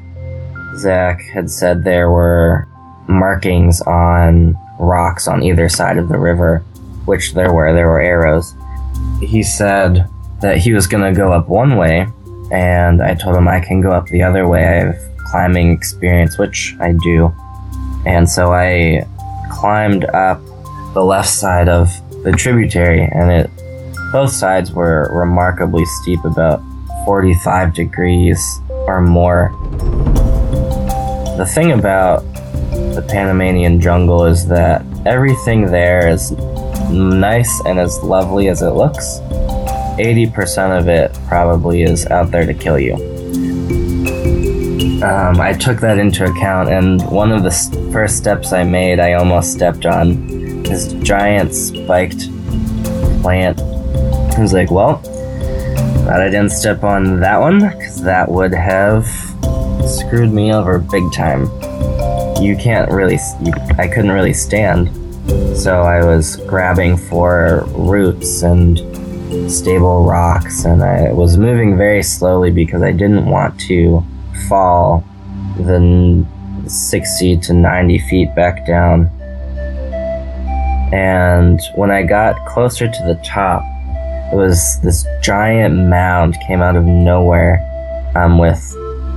Zach 0.76 1.20
had 1.22 1.50
said 1.50 1.84
there 1.84 2.10
were 2.10 2.68
markings 3.08 3.80
on 3.82 4.56
rocks 4.78 5.26
on 5.28 5.42
either 5.42 5.68
side 5.68 5.98
of 5.98 6.08
the 6.08 6.18
river, 6.18 6.60
which 7.04 7.34
there 7.34 7.52
were. 7.52 7.72
There 7.72 7.88
were 7.88 8.00
arrows. 8.00 8.54
He 9.20 9.42
said 9.42 10.08
that 10.40 10.58
he 10.58 10.72
was 10.72 10.86
going 10.86 11.02
to 11.02 11.16
go 11.16 11.32
up 11.32 11.48
one 11.48 11.76
way, 11.76 12.06
and 12.52 13.02
I 13.02 13.14
told 13.14 13.36
him 13.36 13.48
I 13.48 13.60
can 13.60 13.80
go 13.80 13.90
up 13.90 14.06
the 14.06 14.22
other 14.22 14.46
way. 14.48 14.64
I 14.64 14.84
have 14.84 14.98
climbing 15.30 15.72
experience, 15.72 16.38
which 16.38 16.74
I 16.80 16.92
do. 16.92 17.32
And 18.06 18.28
so 18.28 18.52
I 18.52 19.06
climbed 19.50 20.04
up 20.06 20.40
the 20.94 21.04
left 21.04 21.28
side 21.28 21.68
of 21.68 21.90
the 22.24 22.32
tributary, 22.32 23.02
and 23.02 23.30
it 23.30 23.50
both 24.12 24.30
sides 24.30 24.72
were 24.72 25.10
remarkably 25.12 25.84
steep, 25.84 26.24
about 26.24 26.62
45 27.04 27.74
degrees 27.74 28.60
or 28.68 29.00
more. 29.00 29.50
The 31.36 31.50
thing 31.54 31.72
about 31.72 32.20
the 32.94 33.06
Panamanian 33.08 33.80
jungle 33.80 34.24
is 34.24 34.46
that 34.48 34.84
everything 35.06 35.66
there 35.66 36.08
is 36.08 36.32
nice 36.90 37.60
and 37.64 37.78
as 37.78 37.98
lovely 38.02 38.48
as 38.48 38.62
it 38.62 38.70
looks. 38.70 39.20
80% 39.98 40.78
of 40.78 40.88
it 40.88 41.16
probably 41.28 41.82
is 41.82 42.06
out 42.06 42.30
there 42.30 42.46
to 42.46 42.54
kill 42.54 42.78
you. 42.78 42.94
Um, 45.02 45.40
I 45.40 45.54
took 45.54 45.80
that 45.80 45.98
into 45.98 46.26
account, 46.26 46.68
and 46.68 47.00
one 47.10 47.32
of 47.32 47.42
the 47.42 47.90
first 47.90 48.18
steps 48.18 48.52
I 48.52 48.64
made, 48.64 49.00
I 49.00 49.14
almost 49.14 49.52
stepped 49.52 49.86
on 49.86 50.62
this 50.62 50.92
giant 50.94 51.54
spiked 51.54 52.28
plant. 53.22 53.60
I 54.36 54.40
was 54.40 54.52
like, 54.52 54.70
well, 54.70 54.96
glad 54.96 56.20
I 56.20 56.30
didn't 56.30 56.52
step 56.52 56.82
on 56.82 57.20
that 57.20 57.40
one, 57.40 57.58
because 57.60 58.02
that 58.02 58.30
would 58.30 58.54
have 58.54 59.06
screwed 59.86 60.32
me 60.32 60.52
over 60.52 60.78
big 60.78 61.12
time. 61.12 61.44
You 62.42 62.56
can't 62.56 62.90
really, 62.90 63.18
you, 63.42 63.52
I 63.78 63.86
couldn't 63.86 64.12
really 64.12 64.32
stand. 64.32 64.88
So 65.56 65.82
I 65.82 66.04
was 66.04 66.36
grabbing 66.36 66.96
for 66.96 67.64
roots 67.68 68.42
and 68.42 68.78
stable 69.50 70.04
rocks, 70.04 70.64
and 70.64 70.82
I 70.82 71.12
was 71.12 71.36
moving 71.36 71.76
very 71.76 72.02
slowly 72.02 72.50
because 72.50 72.82
I 72.82 72.92
didn't 72.92 73.26
want 73.26 73.60
to 73.68 74.02
fall 74.48 75.04
the 75.58 76.26
60 76.66 77.36
to 77.36 77.52
90 77.52 77.98
feet 77.98 78.34
back 78.34 78.66
down. 78.66 79.10
And 80.92 81.60
when 81.74 81.90
I 81.90 82.02
got 82.02 82.46
closer 82.46 82.88
to 82.88 83.02
the 83.06 83.20
top, 83.24 83.62
it 84.32 84.36
was 84.36 84.80
this 84.82 85.06
giant 85.22 85.88
mound 85.88 86.36
came 86.46 86.62
out 86.62 86.76
of 86.76 86.84
nowhere 86.84 87.58
um, 88.14 88.38
with 88.38 88.58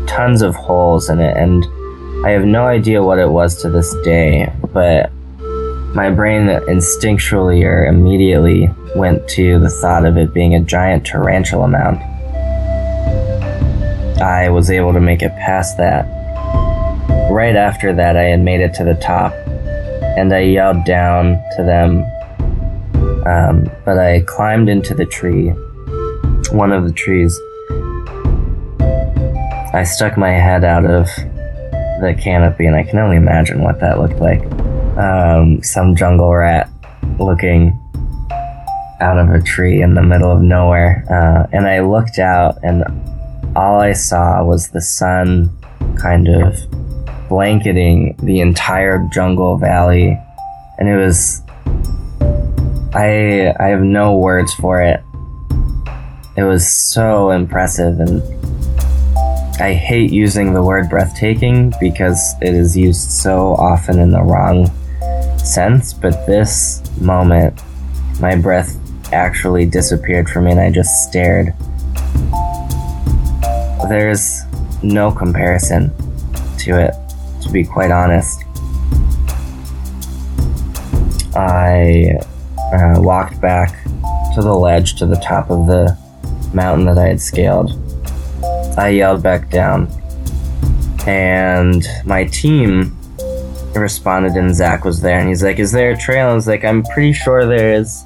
tons 0.07 0.41
of 0.41 0.55
holes 0.55 1.09
in 1.09 1.19
it. 1.19 1.37
And 1.37 1.63
I 2.25 2.31
have 2.31 2.45
no 2.45 2.65
idea 2.65 3.03
what 3.03 3.19
it 3.19 3.29
was 3.29 3.61
to 3.61 3.69
this 3.69 3.93
day, 4.03 4.51
but 4.73 5.11
my 5.93 6.09
brain 6.09 6.47
instinctually 6.47 7.63
or 7.63 7.85
immediately 7.85 8.71
went 8.95 9.27
to 9.29 9.59
the 9.59 9.69
thought 9.69 10.05
of 10.05 10.17
it 10.17 10.33
being 10.33 10.55
a 10.55 10.59
giant 10.59 11.05
tarantula 11.05 11.67
mound. 11.67 11.97
I 14.21 14.49
was 14.49 14.71
able 14.71 14.93
to 14.93 14.99
make 14.99 15.21
it 15.21 15.31
past 15.37 15.77
that. 15.77 16.05
Right 17.29 17.55
after 17.55 17.93
that, 17.93 18.15
I 18.15 18.23
had 18.23 18.41
made 18.41 18.61
it 18.61 18.73
to 18.75 18.83
the 18.83 18.95
top, 18.95 19.33
and 20.17 20.33
I 20.33 20.39
yelled 20.39 20.85
down 20.85 21.41
to 21.57 21.63
them. 21.63 22.05
Um, 23.25 23.69
but 23.85 23.97
I 23.97 24.21
climbed 24.21 24.69
into 24.69 24.93
the 24.93 25.05
tree, 25.05 25.49
one 26.51 26.71
of 26.71 26.85
the 26.85 26.91
trees. 26.91 27.39
I 29.73 29.83
stuck 29.83 30.17
my 30.17 30.31
head 30.31 30.63
out 30.63 30.85
of 30.85 31.07
the 32.01 32.15
canopy, 32.19 32.65
and 32.65 32.75
I 32.75 32.83
can 32.83 32.99
only 32.99 33.15
imagine 33.15 33.61
what 33.61 33.79
that 33.79 33.99
looked 33.99 34.19
like. 34.19 34.41
Um, 34.97 35.63
some 35.63 35.95
jungle 35.95 36.33
rat 36.33 36.69
looking 37.17 37.79
out 38.99 39.17
of 39.17 39.29
a 39.29 39.41
tree 39.41 39.81
in 39.81 39.93
the 39.93 40.03
middle 40.03 40.31
of 40.31 40.41
nowhere. 40.41 41.05
Uh, 41.09 41.47
and 41.51 41.67
I 41.67 41.79
looked 41.79 42.19
out, 42.19 42.57
and 42.61 42.83
all 43.55 43.79
I 43.79 43.93
saw 43.93 44.43
was 44.43 44.69
the 44.69 44.81
sun 44.81 45.49
kind 45.97 46.27
of 46.27 46.57
blanketing 47.29 48.15
the 48.21 48.41
entire 48.41 49.07
jungle 49.11 49.57
valley. 49.57 50.19
And 50.77 50.89
it 50.89 50.97
was. 50.97 51.41
I, 52.95 53.53
I 53.59 53.69
have 53.69 53.81
no 53.81 54.17
words 54.17 54.53
for 54.53 54.81
it. 54.81 55.03
It 56.35 56.43
was 56.43 56.71
so 56.71 57.31
impressive, 57.31 57.99
and 57.99 58.21
I 59.59 59.73
hate 59.73 60.11
using 60.11 60.53
the 60.53 60.61
word 60.61 60.89
breathtaking 60.89 61.73
because 61.79 62.35
it 62.41 62.53
is 62.53 62.77
used 62.77 63.09
so 63.11 63.55
often 63.55 63.99
in 63.99 64.11
the 64.11 64.21
wrong 64.21 64.69
sense, 65.37 65.91
but 65.91 66.25
this 66.27 66.81
moment, 67.01 67.59
my 68.19 68.35
breath 68.35 68.77
actually 69.11 69.65
disappeared 69.65 70.29
from 70.29 70.45
me 70.45 70.51
and 70.51 70.59
I 70.59 70.71
just 70.71 71.07
stared. 71.07 71.53
There's 73.89 74.41
no 74.83 75.11
comparison 75.11 75.91
to 76.59 76.79
it, 76.79 76.93
to 77.41 77.51
be 77.51 77.63
quite 77.63 77.91
honest. 77.91 78.43
I 81.35 82.19
uh, 82.73 82.99
walked 82.99 83.39
back 83.39 83.83
to 84.35 84.41
the 84.41 84.53
ledge 84.53 84.95
to 84.95 85.05
the 85.05 85.15
top 85.17 85.49
of 85.49 85.67
the 85.67 85.97
mountain 86.53 86.85
that 86.87 86.97
I 86.97 87.07
had 87.07 87.21
scaled. 87.21 87.71
I 88.77 88.89
yelled 88.89 89.21
back 89.21 89.49
down, 89.49 89.87
and 91.05 91.85
my 92.05 92.25
team 92.25 92.97
responded, 93.75 94.33
and 94.33 94.53
Zach 94.53 94.83
was 94.83 95.01
there, 95.01 95.19
and 95.19 95.29
he's 95.29 95.43
like, 95.43 95.59
"Is 95.59 95.71
there 95.71 95.91
a 95.91 95.97
trail?" 95.97 96.29
I 96.29 96.33
was 96.33 96.47
like, 96.47 96.63
"I'm 96.63 96.83
pretty 96.83 97.13
sure 97.13 97.45
there 97.45 97.73
is." 97.73 98.03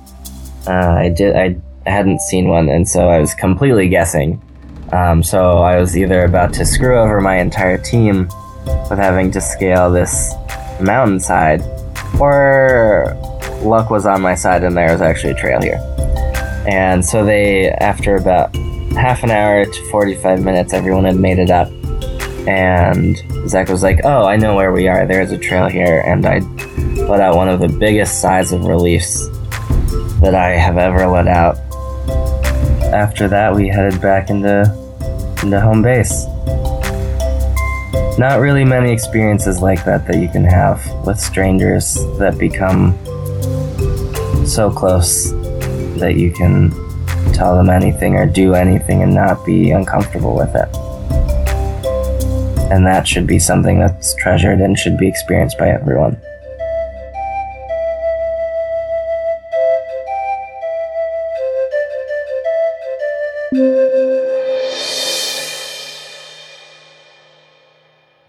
Uh, 0.67 0.95
I 0.99 1.09
did. 1.09 1.35
I 1.35 1.55
hadn't 1.89 2.21
seen 2.21 2.49
one, 2.49 2.67
and 2.69 2.87
so 2.87 3.07
I 3.09 3.19
was 3.19 3.33
completely 3.33 3.87
guessing. 3.87 4.41
Um, 4.91 5.23
so 5.23 5.59
I 5.59 5.79
was 5.79 5.97
either 5.97 6.23
about 6.23 6.53
to 6.53 6.65
screw 6.65 6.97
over 6.97 7.19
my 7.21 7.37
entire 7.37 7.77
team 7.77 8.29
with 8.89 8.99
having 8.99 9.31
to 9.31 9.41
scale 9.41 9.91
this 9.91 10.33
mountainside, 10.81 11.61
or 12.19 13.15
luck 13.61 13.89
was 13.89 14.05
on 14.05 14.21
my 14.21 14.35
side, 14.35 14.63
and 14.63 14.75
there 14.75 14.91
was 14.91 15.01
actually 15.01 15.33
a 15.33 15.35
trail 15.35 15.61
here. 15.61 15.79
And 16.67 17.03
so 17.03 17.23
they, 17.23 17.69
after 17.69 18.15
about 18.15 18.55
half 18.97 19.23
an 19.23 19.31
hour 19.31 19.65
to 19.65 19.89
45 19.89 20.43
minutes, 20.43 20.73
everyone 20.73 21.05
had 21.05 21.15
made 21.15 21.39
it 21.39 21.49
up. 21.49 21.71
And 22.47 23.17
Zach 23.47 23.69
was 23.69 23.83
like, 23.83 24.01
Oh, 24.03 24.25
I 24.25 24.35
know 24.35 24.55
where 24.55 24.71
we 24.71 24.87
are. 24.87 25.05
There's 25.05 25.31
a 25.31 25.37
trail 25.37 25.67
here. 25.67 26.01
And 26.01 26.25
I 26.25 26.39
let 27.07 27.21
out 27.21 27.35
one 27.35 27.47
of 27.47 27.59
the 27.59 27.69
biggest 27.69 28.21
sighs 28.21 28.51
of 28.51 28.65
relief 28.65 29.05
that 30.21 30.33
I 30.35 30.51
have 30.51 30.77
ever 30.77 31.07
let 31.07 31.27
out. 31.27 31.57
After 32.93 33.27
that, 33.27 33.55
we 33.55 33.67
headed 33.67 34.01
back 34.01 34.29
into, 34.29 34.63
into 35.43 35.61
home 35.61 35.81
base. 35.81 36.25
Not 38.17 38.39
really 38.39 38.65
many 38.65 38.91
experiences 38.91 39.61
like 39.61 39.85
that 39.85 40.07
that 40.07 40.17
you 40.17 40.27
can 40.27 40.43
have 40.43 40.83
with 41.05 41.19
strangers 41.19 41.95
that 42.17 42.37
become 42.39 42.97
so 44.47 44.71
close 44.71 45.31
that 45.99 46.15
you 46.15 46.31
can 46.31 46.71
tell 47.33 47.55
them 47.55 47.69
anything 47.69 48.15
or 48.15 48.25
do 48.25 48.53
anything 48.53 49.03
and 49.03 49.13
not 49.13 49.45
be 49.45 49.71
uncomfortable 49.71 50.35
with 50.35 50.55
it. 50.55 50.69
And 52.71 52.85
that 52.85 53.07
should 53.07 53.27
be 53.27 53.39
something 53.39 53.79
that's 53.79 54.15
treasured 54.15 54.59
and 54.59 54.77
should 54.77 54.97
be 54.97 55.07
experienced 55.07 55.57
by 55.57 55.69
everyone. 55.69 56.19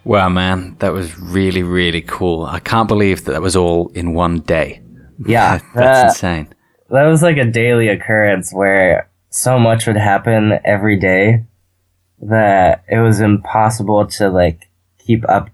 Wow, 0.04 0.31
man, 0.31 0.76
that 0.78 0.92
was 0.92 1.18
really, 1.18 1.62
really 1.62 2.00
cool. 2.00 2.46
I 2.46 2.61
can't 2.61 2.88
believe 2.88 3.24
that 3.24 3.33
that 3.33 3.42
was 3.42 3.54
all 3.57 3.88
in 3.94 4.14
one 4.14 4.40
day. 4.40 4.81
Yeah, 5.26 5.59
That's 5.74 6.22
uh, 6.22 6.26
insane. 6.28 6.54
that 6.90 7.04
was 7.07 7.22
like 7.22 7.37
a 7.37 7.44
daily 7.44 7.88
occurrence 7.88 8.52
where 8.52 9.11
so 9.31 9.59
much 9.59 9.87
would 9.87 9.96
happen 9.96 10.59
every 10.64 10.96
day 10.98 11.44
that 12.20 12.85
it 12.88 12.98
was 12.98 13.20
impossible 13.20 14.07
to 14.07 14.28
like 14.31 14.68
keep 14.98 15.28
up 15.28 15.50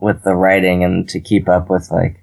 with 0.00 0.22
the 0.22 0.34
writing 0.34 0.84
and 0.84 1.08
to 1.08 1.20
keep 1.20 1.48
up 1.48 1.68
with 1.70 1.90
like 1.90 2.22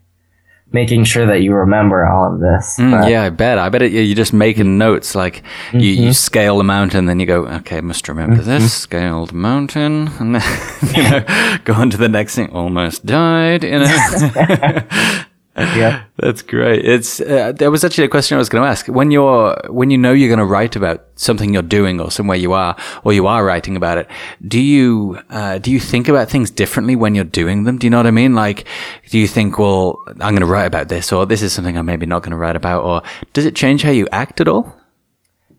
making 0.72 1.04
sure 1.04 1.26
that 1.26 1.42
you 1.42 1.54
remember 1.54 2.06
all 2.06 2.34
of 2.34 2.40
this. 2.40 2.78
Mm, 2.80 3.10
yeah, 3.10 3.24
I 3.24 3.30
bet. 3.30 3.58
I 3.58 3.70
bet 3.70 3.82
it, 3.82 3.92
you're 3.92 4.16
just 4.16 4.34
making 4.34 4.78
notes. 4.78 5.16
Like 5.16 5.44
you, 5.74 5.80
Mm-hmm. 5.80 6.04
you 6.04 6.14
scale 6.14 6.58
the 6.58 6.64
mountain, 6.64 7.06
then 7.06 7.20
you 7.20 7.26
go, 7.26 7.46
okay, 7.48 7.82
must 7.82 8.08
remember 8.10 8.42
this. 8.42 8.74
Scale 8.74 9.26
the 9.26 9.36
mountain, 9.36 10.08
and 10.20 10.36
then 10.36 10.42
you 10.96 11.04
know, 11.04 11.58
go 11.64 11.74
on 11.74 11.90
to 11.92 11.98
the 11.98 12.10
next 12.10 12.36
thing. 12.36 12.50
Almost 12.52 13.06
died. 13.06 13.64
You 13.64 13.80
know. 13.80 15.22
yeah. 15.58 16.04
That's 16.18 16.42
great. 16.42 16.84
It's 16.84 17.22
uh, 17.22 17.54
there 17.54 17.72
was 17.72 17.86
actually 17.86 18.04
a 18.04 18.10
question 18.10 18.36
I 18.36 18.40
was 18.40 18.50
going 18.50 18.62
to 18.62 18.70
ask. 18.70 18.88
When 18.88 19.10
you're 19.10 19.56
when 19.70 19.90
you 19.90 19.98
know 19.98 20.12
you're 20.12 20.28
going 20.28 20.40
to 20.40 20.46
write 20.46 20.76
about 20.76 21.06
something 21.16 21.54
you're 21.54 21.62
doing 21.62 22.02
or 22.02 22.12
somewhere 22.12 22.36
you 22.36 22.52
are 22.52 22.76
or 23.06 23.14
you 23.14 23.26
are 23.28 23.46
writing 23.46 23.78
about 23.78 23.98
it, 23.98 24.10
do 24.46 24.60
you 24.60 25.18
uh, 25.30 25.60
do 25.60 25.72
you 25.72 25.80
think 25.80 26.10
about 26.10 26.30
things 26.30 26.52
differently 26.52 26.98
when 26.98 27.16
you're 27.16 27.24
doing 27.24 27.64
them? 27.64 27.78
Do 27.78 27.88
you 27.88 27.92
know 27.92 27.98
what 27.98 28.06
I 28.06 28.12
mean? 28.12 28.36
Like, 28.36 28.68
do 29.10 29.18
you 29.18 29.30
think, 29.30 29.58
well, 29.58 29.98
I'm 30.08 30.36
going 30.36 30.42
to 30.42 30.46
write 30.46 30.66
about 30.66 30.90
this, 30.90 31.14
or 31.14 31.26
this 31.26 31.42
is 31.42 31.54
something 31.54 31.78
I'm 31.78 31.86
maybe 31.86 32.06
not 32.06 32.22
going 32.22 32.32
to 32.32 32.38
write 32.38 32.58
about, 32.58 32.84
or 32.84 33.02
does 33.32 33.46
it 33.46 33.56
change 33.56 33.84
how 33.84 33.92
you 33.92 34.10
act 34.12 34.42
at 34.42 34.50
all? 34.50 34.76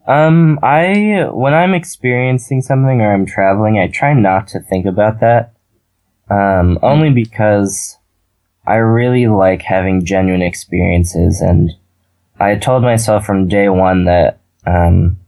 Um, 0.07 0.59
I 0.63 1.27
when 1.33 1.55
I'm 1.55 1.73
experiencing 1.73 2.61
something 2.61 3.01
or 3.01 3.15
I'm 3.15 3.25
traveling, 3.25 3.79
I 3.79 3.89
try 3.89 4.13
not 4.13 4.47
to 4.49 4.61
think 4.61 4.85
about 4.85 5.21
that. 5.21 5.55
Um, 6.29 6.79
only 6.83 7.11
because 7.11 7.96
I 8.67 8.77
really 8.77 9.27
like 9.27 9.63
having 9.63 10.05
genuine 10.05 10.43
experiences, 10.43 11.41
and 11.41 11.71
I 12.39 12.57
told 12.57 12.83
myself 12.83 13.25
from 13.25 13.49
day 13.49 13.69
one 13.69 14.05
that 14.05 14.41
um, 14.67 15.19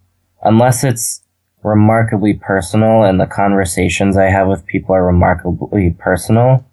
unless 0.42 0.84
it's 0.84 1.22
remarkably 1.62 2.34
personal 2.34 3.02
and 3.02 3.20
the 3.20 3.26
conversations 3.26 4.16
I 4.16 4.30
have 4.30 4.48
with 4.48 4.66
people 4.66 4.94
are 4.94 5.06
remarkably 5.06 5.94
personal, 5.98 6.64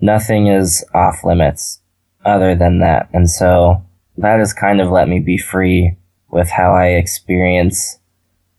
nothing 0.00 0.48
is 0.48 0.84
off 0.94 1.24
limits 1.24 1.80
other 2.24 2.54
than 2.54 2.80
that. 2.80 3.08
And 3.12 3.30
so 3.30 3.82
that 4.18 4.38
has 4.38 4.52
kind 4.52 4.80
of 4.80 4.90
let 4.90 5.08
me 5.08 5.20
be 5.20 5.38
free 5.38 5.96
with 6.30 6.50
how 6.50 6.72
I 6.74 6.88
experience 6.88 7.98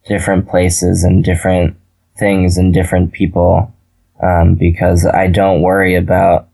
different 0.08 0.48
places 0.48 1.04
and 1.04 1.24
different 1.24 1.78
things 2.18 2.58
and 2.58 2.74
different 2.74 3.12
people 3.12 3.74
um, 4.22 4.56
because 4.56 5.06
I 5.06 5.28
don't 5.28 5.62
worry 5.62 5.96
about 5.96 6.47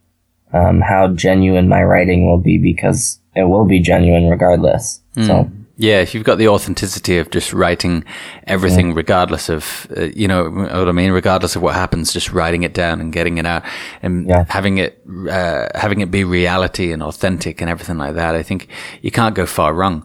um, 0.54 0.82
how 0.82 1.08
genuine 1.10 1.68
my 1.68 1.84
writing 1.84 2.26
will 2.26 2.40
be 2.40 2.58
because 2.58 3.20
it 3.36 3.44
will 3.44 3.66
be 3.66 3.80
genuine 3.80 4.30
regardless. 4.30 5.02
So 5.16 5.50
Yeah, 5.76 6.02
if 6.02 6.14
you've 6.14 6.24
got 6.24 6.38
the 6.38 6.48
authenticity 6.50 7.18
of 7.18 7.32
just 7.32 7.52
writing 7.52 8.04
everything, 8.46 8.94
regardless 8.94 9.50
of, 9.50 9.88
uh, 9.98 10.04
you 10.16 10.28
know 10.28 10.50
what 10.50 10.88
I 10.88 10.92
mean, 10.92 11.12
regardless 11.12 11.56
of 11.56 11.64
what 11.64 11.74
happens, 11.74 12.14
just 12.14 12.32
writing 12.32 12.62
it 12.64 12.74
down 12.74 13.02
and 13.02 13.12
getting 13.12 13.40
it 13.40 13.46
out 13.46 13.64
and 14.04 14.28
Yeah. 14.28 14.46
having 14.50 14.78
it, 14.78 15.02
uh, 15.30 15.68
having 15.76 16.02
it 16.02 16.12
be 16.12 16.24
reality 16.24 16.92
and 16.94 17.02
authentic 17.02 17.60
and 17.62 17.70
everything 17.72 17.98
like 17.98 18.14
that, 18.16 18.36
I 18.36 18.44
think 18.44 18.68
you 19.02 19.10
can't 19.12 19.34
go 19.36 19.46
far 19.48 19.74
wrong. 19.74 20.04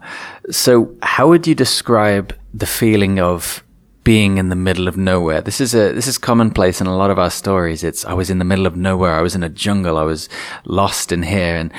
So 0.50 0.90
how 1.02 1.28
would 1.28 1.46
you 1.46 1.54
describe 1.54 2.34
the 2.54 2.66
feeling 2.66 3.20
of 3.20 3.62
being 4.08 4.38
in 4.38 4.48
the 4.48 4.56
middle 4.56 4.88
of 4.88 4.96
nowhere. 4.96 5.42
This 5.42 5.60
is 5.60 5.74
a 5.74 5.92
this 5.92 6.06
is 6.06 6.16
commonplace 6.16 6.80
in 6.80 6.86
a 6.86 6.96
lot 6.96 7.10
of 7.10 7.18
our 7.18 7.28
stories. 7.28 7.84
It's 7.84 8.06
I 8.06 8.14
was 8.14 8.30
in 8.30 8.38
the 8.38 8.44
middle 8.46 8.66
of 8.66 8.74
nowhere. 8.74 9.12
I 9.12 9.20
was 9.20 9.34
in 9.34 9.42
a 9.42 9.50
jungle. 9.50 9.98
I 9.98 10.02
was 10.02 10.30
lost 10.64 11.12
in 11.12 11.22
here. 11.22 11.56
And 11.56 11.70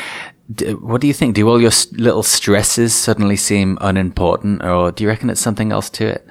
what 0.80 1.02
do 1.02 1.08
you 1.08 1.13
think? 1.15 1.34
Do 1.34 1.50
all 1.50 1.60
your 1.60 1.72
little 1.94 2.22
stresses 2.22 2.94
suddenly 2.94 3.36
seem 3.36 3.80
unimportant, 3.82 4.63
or 4.63 4.92
do 4.92 5.04
you 5.04 5.10
reckon 5.10 5.32
it's 5.32 5.42
something 5.42 5.72
else 5.72 5.89
to 5.98 6.06
it? 6.06 6.28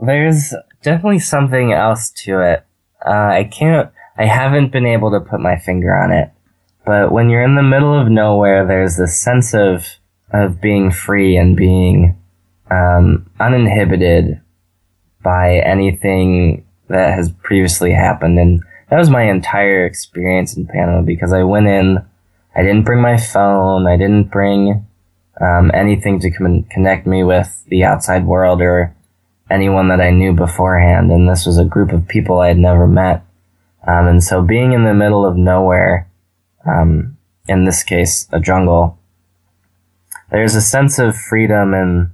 There's 0.00 0.54
definitely 0.82 1.18
something 1.18 1.74
else 1.74 2.08
to 2.24 2.40
it. 2.40 2.64
Uh, 3.04 3.10
I 3.40 3.44
can't, 3.44 3.90
I 4.16 4.24
haven't 4.24 4.72
been 4.72 4.86
able 4.86 5.10
to 5.10 5.20
put 5.20 5.40
my 5.40 5.58
finger 5.58 5.94
on 5.94 6.10
it. 6.10 6.30
But 6.86 7.12
when 7.12 7.28
you're 7.28 7.44
in 7.44 7.56
the 7.56 7.62
middle 7.62 7.92
of 7.92 8.08
nowhere, 8.08 8.66
there's 8.66 8.96
this 8.96 9.20
sense 9.20 9.52
of, 9.52 9.84
of 10.32 10.62
being 10.62 10.90
free 10.90 11.36
and 11.36 11.54
being, 11.54 12.16
um, 12.70 13.30
uninhibited 13.38 14.40
by 15.24 15.56
anything 15.56 16.64
that 16.88 17.14
has 17.14 17.32
previously 17.42 17.92
happened. 17.92 18.38
And 18.38 18.62
that 18.90 18.98
was 18.98 19.10
my 19.10 19.22
entire 19.22 19.84
experience 19.84 20.56
in 20.56 20.66
Panama 20.66 21.02
because 21.02 21.32
I 21.32 21.42
went 21.42 21.66
in, 21.66 21.98
I 22.54 22.62
didn't 22.62 22.84
bring 22.84 23.00
my 23.00 23.16
phone, 23.16 23.88
I 23.88 23.96
didn't 23.96 24.30
bring, 24.30 24.86
um, 25.40 25.72
anything 25.74 26.20
to 26.20 26.30
con- 26.30 26.64
connect 26.70 27.06
me 27.06 27.24
with 27.24 27.64
the 27.66 27.82
outside 27.82 28.24
world 28.24 28.60
or 28.62 28.94
anyone 29.50 29.88
that 29.88 30.00
I 30.00 30.10
knew 30.10 30.32
beforehand, 30.32 31.10
and 31.10 31.28
this 31.28 31.46
was 31.46 31.58
a 31.58 31.64
group 31.64 31.92
of 31.92 32.08
people 32.08 32.38
I 32.38 32.48
had 32.48 32.58
never 32.58 32.86
met. 32.86 33.24
Um, 33.86 34.06
and 34.06 34.22
so 34.22 34.42
being 34.42 34.72
in 34.72 34.84
the 34.84 34.94
middle 34.94 35.26
of 35.26 35.36
nowhere, 35.36 36.08
um, 36.66 37.16
in 37.48 37.64
this 37.64 37.82
case, 37.82 38.28
a 38.32 38.40
jungle, 38.40 38.98
there's 40.30 40.54
a 40.54 40.62
sense 40.62 40.98
of 40.98 41.16
freedom 41.16 41.74
and 41.74 42.10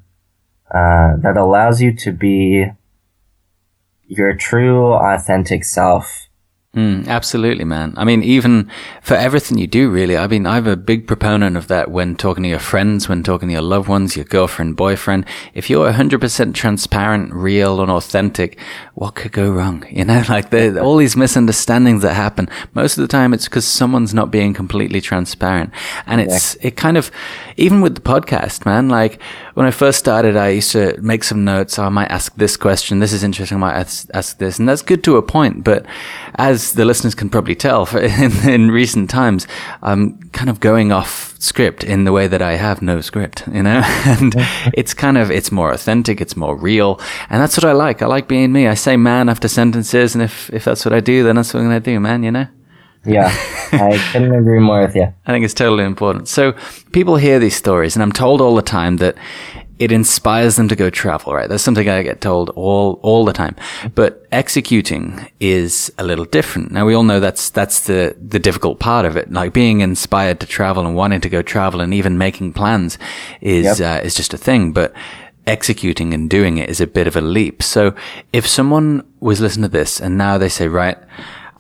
uh, 0.70 1.16
that 1.18 1.37
allows 1.37 1.81
you 1.81 1.94
to 1.96 2.12
be 2.12 2.66
your 4.11 4.35
true, 4.35 4.92
authentic 4.92 5.64
self. 5.64 6.27
Mm, 6.75 7.09
absolutely, 7.09 7.64
man. 7.64 7.94
I 7.96 8.05
mean, 8.05 8.23
even 8.23 8.70
for 9.03 9.14
everything 9.14 9.59
you 9.59 9.66
do, 9.66 9.90
really. 9.90 10.16
I 10.16 10.29
mean, 10.29 10.46
I'm 10.46 10.68
a 10.68 10.77
big 10.77 11.09
proponent 11.09 11.57
of 11.57 11.66
that 11.66 11.90
when 11.90 12.14
talking 12.14 12.44
to 12.44 12.49
your 12.49 12.61
friends, 12.61 13.09
when 13.09 13.25
talking 13.25 13.49
to 13.49 13.55
your 13.55 13.62
loved 13.62 13.88
ones, 13.88 14.14
your 14.14 14.25
girlfriend, 14.25 14.77
boyfriend. 14.77 15.27
If 15.53 15.68
you're 15.68 15.90
100% 15.90 16.55
transparent, 16.55 17.33
real, 17.33 17.81
and 17.81 17.90
authentic, 17.90 18.57
what 18.94 19.16
could 19.16 19.33
go 19.33 19.51
wrong? 19.51 19.85
You 20.01 20.05
know, 20.05 20.23
like 20.29 20.51
the, 20.51 20.81
all 20.81 20.96
these 20.96 21.16
misunderstandings 21.16 22.03
that 22.03 22.14
happen. 22.14 22.49
Most 22.73 22.96
of 22.96 23.03
the 23.03 23.09
time, 23.09 23.35
it's 23.35 23.49
because 23.49 23.66
someone's 23.66 24.14
not 24.14 24.31
being 24.31 24.55
completely 24.55 25.01
transparent. 25.01 25.73
And 26.07 26.20
it's, 26.23 26.55
it 26.62 26.77
kind 26.77 26.96
of, 26.96 27.11
even 27.61 27.83
with 27.83 27.94
the 27.94 28.01
podcast, 28.01 28.64
man, 28.64 28.88
like 28.88 29.20
when 29.53 29.66
I 29.66 29.70
first 29.70 29.99
started, 29.99 30.35
I 30.35 30.49
used 30.49 30.73
to 30.73 30.99
make 31.03 31.23
some 31.23 31.44
notes. 31.44 31.79
Oh, 31.79 31.85
I 31.85 31.88
might 31.90 32.11
ask 32.11 32.35
this 32.37 32.57
question. 32.57 33.01
This 33.01 33.12
is 33.12 33.23
interesting. 33.23 33.57
I 33.57 33.61
might 33.61 33.75
ask, 33.75 34.09
ask 34.14 34.38
this. 34.38 34.59
And 34.59 34.66
that's 34.66 34.81
good 34.81 35.05
to 35.05 35.18
a 35.18 35.23
point. 35.23 35.62
But 35.62 35.85
as 36.37 36.73
the 36.73 36.87
listeners 36.87 37.14
can 37.14 37.29
probably 37.29 37.55
tell 37.55 37.85
for, 37.85 37.99
in, 38.01 38.49
in 38.49 38.70
recent 38.70 39.11
times, 39.11 39.46
I'm 39.83 40.18
kind 40.31 40.49
of 40.49 40.59
going 40.61 40.90
off 40.90 41.37
script 41.38 41.85
in 41.85 42.05
the 42.05 42.12
way 42.12 42.27
that 42.27 42.40
I 42.40 42.55
have 42.55 42.81
no 42.81 43.03
script, 43.03 43.46
you 43.53 43.62
know, 43.62 43.83
and 44.07 44.33
it's 44.73 44.94
kind 44.94 45.18
of, 45.18 45.31
it's 45.31 45.53
more 45.53 45.70
authentic. 45.70 46.23
It's 46.23 46.37
more 46.37 46.57
real. 46.57 46.99
And 47.29 47.42
that's 47.42 47.59
what 47.59 47.64
I 47.66 47.73
like. 47.73 48.01
I 48.01 48.07
like 48.07 48.27
being 48.27 48.53
me. 48.53 48.68
I 48.68 48.75
say 48.75 48.96
man 48.96 49.29
after 49.29 49.49
sentences. 49.49 50.14
And 50.14 50.25
if, 50.25 50.51
if 50.51 50.64
that's 50.64 50.87
what 50.87 50.94
I 50.94 51.01
do, 51.01 51.25
then 51.25 51.37
that's 51.37 51.53
what 51.53 51.61
I'm 51.61 51.68
going 51.68 51.83
to 51.83 51.90
do, 51.90 52.01
man, 52.01 52.23
you 52.23 52.31
know? 52.31 52.46
Yeah, 53.04 53.28
I 53.72 53.98
couldn't 54.12 54.34
agree 54.34 54.58
more 54.58 54.82
with 54.82 54.94
you. 54.94 55.12
I 55.26 55.32
think 55.32 55.44
it's 55.44 55.54
totally 55.54 55.84
important. 55.84 56.28
So 56.28 56.54
people 56.92 57.16
hear 57.16 57.38
these 57.38 57.56
stories, 57.56 57.96
and 57.96 58.02
I'm 58.02 58.12
told 58.12 58.40
all 58.40 58.54
the 58.54 58.62
time 58.62 58.98
that 58.98 59.16
it 59.80 59.90
inspires 59.90 60.56
them 60.56 60.68
to 60.68 60.76
go 60.76 60.90
travel, 60.90 61.32
right? 61.32 61.48
That's 61.48 61.62
something 61.62 61.88
I 61.88 62.02
get 62.02 62.20
told 62.20 62.50
all, 62.50 63.00
all 63.02 63.24
the 63.24 63.32
time. 63.32 63.56
But 63.94 64.26
executing 64.30 65.30
is 65.40 65.90
a 65.96 66.04
little 66.04 66.26
different. 66.26 66.70
Now 66.70 66.84
we 66.84 66.92
all 66.92 67.02
know 67.02 67.18
that's, 67.18 67.48
that's 67.48 67.86
the, 67.86 68.14
the 68.20 68.38
difficult 68.38 68.78
part 68.78 69.06
of 69.06 69.16
it. 69.16 69.32
Like 69.32 69.54
being 69.54 69.80
inspired 69.80 70.38
to 70.40 70.46
travel 70.46 70.84
and 70.84 70.94
wanting 70.94 71.22
to 71.22 71.30
go 71.30 71.40
travel 71.40 71.80
and 71.80 71.94
even 71.94 72.18
making 72.18 72.52
plans 72.52 72.98
is, 73.40 73.80
uh, 73.80 74.02
is 74.04 74.14
just 74.14 74.34
a 74.34 74.38
thing. 74.38 74.74
But 74.74 74.92
executing 75.46 76.12
and 76.12 76.28
doing 76.28 76.58
it 76.58 76.68
is 76.68 76.82
a 76.82 76.86
bit 76.86 77.06
of 77.06 77.16
a 77.16 77.22
leap. 77.22 77.62
So 77.62 77.94
if 78.34 78.46
someone 78.46 79.10
was 79.18 79.40
listening 79.40 79.62
to 79.62 79.68
this 79.68 79.98
and 79.98 80.18
now 80.18 80.36
they 80.36 80.50
say, 80.50 80.68
right, 80.68 80.98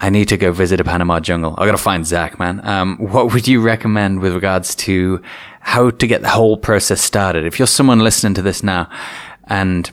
I 0.00 0.08
need 0.08 0.28
to 0.28 0.38
go 0.38 0.50
visit 0.50 0.80
a 0.80 0.84
Panama 0.84 1.20
jungle. 1.20 1.54
I 1.58 1.66
got 1.66 1.72
to 1.72 1.78
find 1.78 2.06
Zach, 2.06 2.38
man. 2.38 2.66
Um, 2.66 2.96
what 2.98 3.32
would 3.32 3.46
you 3.46 3.60
recommend 3.60 4.20
with 4.20 4.34
regards 4.34 4.74
to 4.76 5.22
how 5.60 5.90
to 5.90 6.06
get 6.06 6.22
the 6.22 6.30
whole 6.30 6.56
process 6.56 7.02
started? 7.02 7.44
If 7.44 7.58
you're 7.58 7.66
someone 7.68 8.00
listening 8.00 8.32
to 8.34 8.42
this 8.42 8.62
now 8.62 8.90
and, 9.44 9.90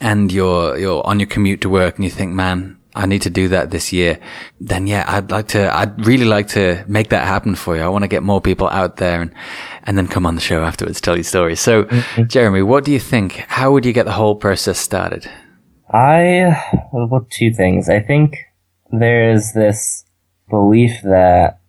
and 0.00 0.30
you're, 0.30 0.76
you're 0.76 1.06
on 1.06 1.18
your 1.18 1.28
commute 1.28 1.62
to 1.62 1.70
work 1.70 1.96
and 1.96 2.04
you 2.04 2.10
think, 2.10 2.32
man, 2.34 2.78
I 2.94 3.06
need 3.06 3.22
to 3.22 3.30
do 3.30 3.48
that 3.48 3.70
this 3.70 3.90
year, 3.90 4.18
then 4.60 4.86
yeah, 4.86 5.06
I'd 5.08 5.30
like 5.30 5.48
to, 5.48 5.74
I'd 5.74 6.06
really 6.06 6.26
like 6.26 6.48
to 6.48 6.84
make 6.86 7.08
that 7.08 7.26
happen 7.26 7.54
for 7.54 7.74
you. 7.74 7.82
I 7.82 7.88
want 7.88 8.04
to 8.04 8.08
get 8.08 8.22
more 8.22 8.42
people 8.42 8.68
out 8.68 8.98
there 8.98 9.22
and, 9.22 9.32
and 9.84 9.96
then 9.96 10.08
come 10.08 10.26
on 10.26 10.34
the 10.34 10.42
show 10.42 10.62
afterwards, 10.62 11.00
tell 11.00 11.16
your 11.16 11.24
story. 11.24 11.56
So, 11.56 11.84
Jeromy, 11.84 12.66
what 12.66 12.84
do 12.84 12.92
you 12.92 13.00
think? 13.00 13.44
How 13.48 13.72
would 13.72 13.86
you 13.86 13.94
get 13.94 14.04
the 14.04 14.12
whole 14.12 14.36
process 14.36 14.78
started? 14.78 15.26
I, 15.90 16.62
well, 16.92 17.26
two 17.30 17.54
things. 17.54 17.88
I 17.88 18.00
think 18.00 18.36
there 18.92 19.32
is 19.32 19.52
this 19.52 20.04
belief 20.48 21.00
that 21.02 21.60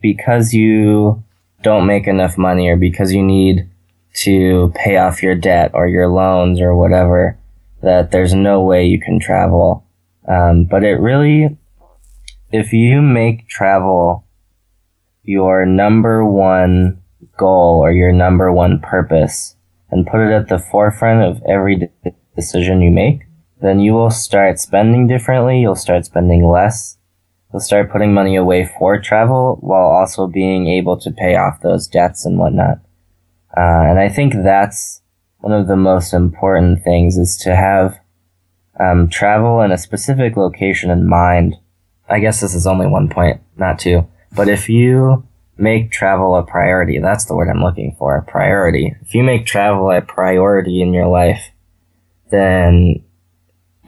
because 0.00 0.52
you 0.52 1.22
don't 1.62 1.86
make 1.86 2.06
enough 2.06 2.36
money 2.36 2.68
or 2.68 2.76
because 2.76 3.12
you 3.12 3.22
need 3.22 3.70
to 4.14 4.72
pay 4.74 4.96
off 4.96 5.22
your 5.22 5.34
debt 5.34 5.70
or 5.74 5.86
your 5.86 6.08
loans 6.08 6.60
or 6.60 6.74
whatever, 6.74 7.38
that 7.82 8.10
there's 8.10 8.34
no 8.34 8.62
way 8.62 8.86
you 8.86 9.00
can 9.00 9.18
travel. 9.18 9.86
Um, 10.26 10.64
but 10.64 10.84
it 10.84 11.00
really 11.00 11.58
if 12.54 12.72
you 12.72 13.02
make 13.02 13.48
travel 13.48 14.24
your 15.24 15.66
number 15.66 16.24
one 16.24 17.02
goal 17.36 17.80
or 17.80 17.90
your 17.90 18.12
number 18.12 18.52
one 18.52 18.78
purpose 18.78 19.56
and 19.90 20.06
put 20.06 20.20
it 20.20 20.32
at 20.32 20.48
the 20.48 20.58
forefront 20.58 21.22
of 21.22 21.42
every 21.48 21.76
de- 21.76 22.14
decision 22.36 22.80
you 22.80 22.92
make, 22.92 23.22
then 23.64 23.80
you 23.80 23.94
will 23.94 24.10
start 24.10 24.60
spending 24.60 25.06
differently. 25.06 25.58
You'll 25.58 25.74
start 25.74 26.04
spending 26.04 26.46
less. 26.46 26.98
You'll 27.50 27.60
start 27.60 27.90
putting 27.90 28.12
money 28.12 28.36
away 28.36 28.70
for 28.78 29.00
travel 29.00 29.56
while 29.62 29.86
also 29.86 30.26
being 30.26 30.68
able 30.68 30.98
to 30.98 31.10
pay 31.10 31.36
off 31.36 31.62
those 31.62 31.86
debts 31.86 32.26
and 32.26 32.38
whatnot. 32.38 32.80
Uh, 33.56 33.88
and 33.88 33.98
I 33.98 34.10
think 34.10 34.34
that's 34.34 35.00
one 35.38 35.54
of 35.54 35.66
the 35.66 35.76
most 35.76 36.12
important 36.12 36.84
things 36.84 37.16
is 37.16 37.38
to 37.38 37.56
have 37.56 37.98
um, 38.78 39.08
travel 39.08 39.62
in 39.62 39.72
a 39.72 39.78
specific 39.78 40.36
location 40.36 40.90
in 40.90 41.08
mind. 41.08 41.56
I 42.06 42.20
guess 42.20 42.42
this 42.42 42.54
is 42.54 42.66
only 42.66 42.86
one 42.86 43.08
point, 43.08 43.40
not 43.56 43.78
two. 43.78 44.06
But 44.36 44.48
if 44.48 44.68
you 44.68 45.26
make 45.56 45.90
travel 45.90 46.36
a 46.36 46.42
priority, 46.42 46.98
that's 46.98 47.24
the 47.24 47.34
word 47.34 47.48
I'm 47.48 47.62
looking 47.62 47.96
for, 47.98 48.14
a 48.14 48.22
priority. 48.22 48.94
If 49.00 49.14
you 49.14 49.22
make 49.22 49.46
travel 49.46 49.90
a 49.90 50.02
priority 50.02 50.82
in 50.82 50.92
your 50.92 51.06
life, 51.06 51.50
then 52.30 53.04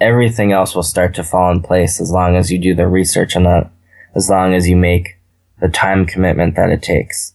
everything 0.01 0.53
else 0.53 0.75
will 0.75 0.83
start 0.83 1.15
to 1.15 1.25
fall 1.25 1.51
in 1.51 1.63
place 1.63 2.01
as 2.01 2.11
long 2.11 2.37
as 2.37 2.51
you 2.51 2.59
do 2.59 2.75
the 2.75 2.87
research 2.87 3.37
on 3.37 3.45
that, 3.45 3.71
as 4.15 4.31
long 4.31 4.55
as 4.55 4.69
you 4.69 4.77
make 4.77 5.19
the 5.61 5.69
time 5.69 6.07
commitment 6.07 6.57
that 6.57 6.71
it 6.71 6.83
takes. 6.83 7.35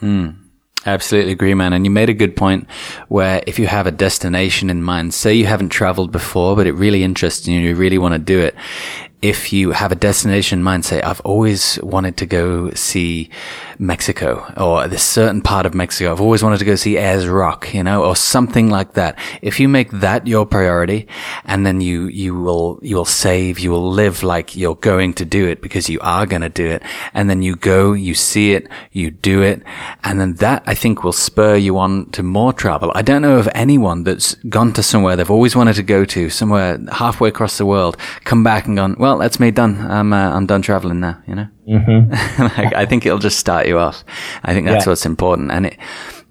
Mm. 0.00 0.38
Absolutely 0.84 1.32
agree, 1.32 1.54
man. 1.54 1.72
And 1.72 1.84
you 1.84 1.90
made 1.90 2.08
a 2.08 2.14
good 2.14 2.34
point 2.34 2.66
where 3.08 3.40
if 3.46 3.58
you 3.58 3.68
have 3.68 3.86
a 3.86 3.92
destination 3.92 4.68
in 4.68 4.82
mind, 4.82 5.14
say 5.14 5.32
you 5.32 5.46
haven't 5.46 5.68
traveled 5.68 6.10
before, 6.10 6.56
but 6.56 6.66
it 6.66 6.72
really 6.72 7.04
interests 7.04 7.46
you, 7.46 7.60
you 7.60 7.76
really 7.76 7.98
want 7.98 8.14
to 8.14 8.18
do 8.18 8.40
it 8.40 8.56
if 9.22 9.52
you 9.52 9.70
have 9.70 9.92
a 9.92 9.94
destination 9.94 10.58
in 10.58 10.62
mind, 10.64 10.84
say, 10.84 11.00
I've 11.00 11.20
always 11.20 11.78
wanted 11.80 12.16
to 12.16 12.26
go 12.26 12.72
see 12.72 13.30
Mexico 13.78 14.52
or 14.56 14.88
this 14.88 15.04
certain 15.04 15.40
part 15.40 15.64
of 15.64 15.74
Mexico. 15.74 16.10
I've 16.10 16.20
always 16.20 16.42
wanted 16.42 16.58
to 16.58 16.64
go 16.64 16.74
see 16.74 16.98
Ayers 16.98 17.28
Rock, 17.28 17.72
you 17.72 17.84
know, 17.84 18.04
or 18.04 18.16
something 18.16 18.68
like 18.68 18.94
that. 18.94 19.16
If 19.40 19.60
you 19.60 19.68
make 19.68 19.90
that 19.92 20.26
your 20.26 20.44
priority 20.44 21.06
and 21.44 21.64
then 21.64 21.80
you, 21.80 22.08
you 22.08 22.34
will, 22.34 22.80
you 22.82 22.96
will 22.96 23.04
save, 23.04 23.60
you 23.60 23.70
will 23.70 23.90
live 23.90 24.24
like 24.24 24.56
you're 24.56 24.74
going 24.74 25.14
to 25.14 25.24
do 25.24 25.46
it 25.46 25.62
because 25.62 25.88
you 25.88 26.00
are 26.00 26.26
going 26.26 26.42
to 26.42 26.48
do 26.48 26.66
it. 26.66 26.82
And 27.14 27.30
then 27.30 27.42
you 27.42 27.54
go, 27.54 27.92
you 27.92 28.14
see 28.14 28.54
it, 28.54 28.68
you 28.90 29.12
do 29.12 29.40
it. 29.40 29.62
And 30.02 30.20
then 30.20 30.34
that 30.34 30.64
I 30.66 30.74
think 30.74 31.04
will 31.04 31.12
spur 31.12 31.54
you 31.54 31.78
on 31.78 32.10
to 32.10 32.24
more 32.24 32.52
travel. 32.52 32.90
I 32.96 33.02
don't 33.02 33.22
know 33.22 33.38
of 33.38 33.48
anyone 33.54 34.02
that's 34.02 34.34
gone 34.48 34.72
to 34.72 34.82
somewhere 34.82 35.14
they've 35.14 35.30
always 35.30 35.54
wanted 35.54 35.76
to 35.76 35.84
go 35.84 36.04
to 36.06 36.28
somewhere 36.28 36.78
halfway 36.90 37.28
across 37.28 37.58
the 37.58 37.66
world, 37.66 37.96
come 38.24 38.42
back 38.42 38.66
and 38.66 38.76
gone, 38.76 38.96
well, 38.98 39.11
well, 39.12 39.20
that's 39.20 39.38
me 39.38 39.50
done. 39.50 39.78
I'm 39.90 40.12
uh, 40.12 40.30
I'm 40.34 40.46
done 40.46 40.62
traveling 40.62 41.00
now. 41.00 41.22
You 41.26 41.34
know, 41.34 41.48
mm-hmm. 41.68 42.42
like, 42.60 42.74
I 42.74 42.86
think 42.86 43.04
it'll 43.04 43.18
just 43.18 43.38
start 43.38 43.66
you 43.66 43.78
off. 43.78 44.04
I 44.42 44.54
think 44.54 44.66
that's 44.66 44.86
yeah. 44.86 44.90
what's 44.90 45.04
important, 45.04 45.50
and 45.50 45.66
it 45.66 45.78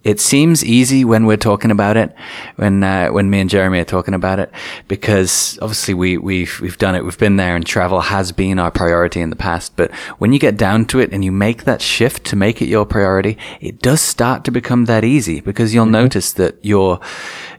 it 0.04 0.20
seems 0.20 0.66
easy 0.66 1.06
when 1.06 1.28
we're 1.28 1.38
talking 1.38 1.70
about 1.70 1.96
it, 1.96 2.16
when 2.56 2.84
uh, 2.84 3.10
when 3.10 3.30
me 3.30 3.40
and 3.40 3.50
Jeromy 3.50 3.80
are 3.82 3.86
talking 3.86 4.16
about 4.16 4.40
it, 4.40 4.52
because 4.88 5.60
obviously 5.62 5.94
we 5.94 6.18
we've 6.18 6.60
we've 6.60 6.78
done 6.78 6.96
it, 6.96 7.04
we've 7.04 7.18
been 7.20 7.36
there, 7.36 7.56
and 7.56 7.66
travel 7.66 8.02
has 8.02 8.32
been 8.32 8.58
our 8.58 8.72
priority 8.72 9.22
in 9.22 9.30
the 9.30 9.36
past. 9.36 9.76
But 9.76 9.92
when 10.18 10.34
you 10.34 10.40
get 10.40 10.58
down 10.58 10.86
to 10.86 11.00
it 11.00 11.12
and 11.12 11.24
you 11.24 11.32
make 11.32 11.66
that 11.66 11.82
shift 11.82 12.26
to 12.26 12.36
make 12.36 12.62
it 12.64 12.68
your 12.68 12.86
priority, 12.86 13.38
it 13.60 13.80
does 13.80 14.02
start 14.02 14.44
to 14.46 14.52
become 14.52 14.86
that 14.86 15.04
easy 15.04 15.40
because 15.40 15.74
you'll 15.74 15.86
mm-hmm. 15.86 15.92
notice 15.94 16.34
that 16.34 16.64
your 16.66 17.00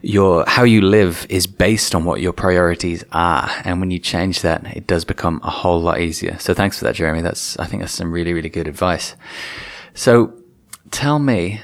your 0.01 0.43
how 0.45 0.63
you 0.63 0.81
live 0.81 1.25
is 1.29 1.47
based 1.47 1.95
on 1.95 2.03
what 2.03 2.19
your 2.19 2.33
priorities 2.33 3.05
are, 3.13 3.49
and 3.63 3.79
when 3.79 3.89
you 3.89 3.99
change 3.99 4.41
that, 4.41 4.65
it 4.75 4.85
does 4.85 5.05
become 5.05 5.39
a 5.43 5.49
whole 5.49 5.81
lot 5.81 6.01
easier. 6.01 6.37
So 6.39 6.53
thanks 6.53 6.79
for 6.79 6.85
that, 6.85 6.95
Jeromy. 6.95 7.23
That's 7.23 7.57
I 7.57 7.67
think 7.67 7.81
that's 7.81 7.93
some 7.93 8.11
really 8.11 8.33
really 8.33 8.49
good 8.49 8.67
advice. 8.67 9.15
So 9.93 10.33
tell 10.91 11.19
me 11.19 11.61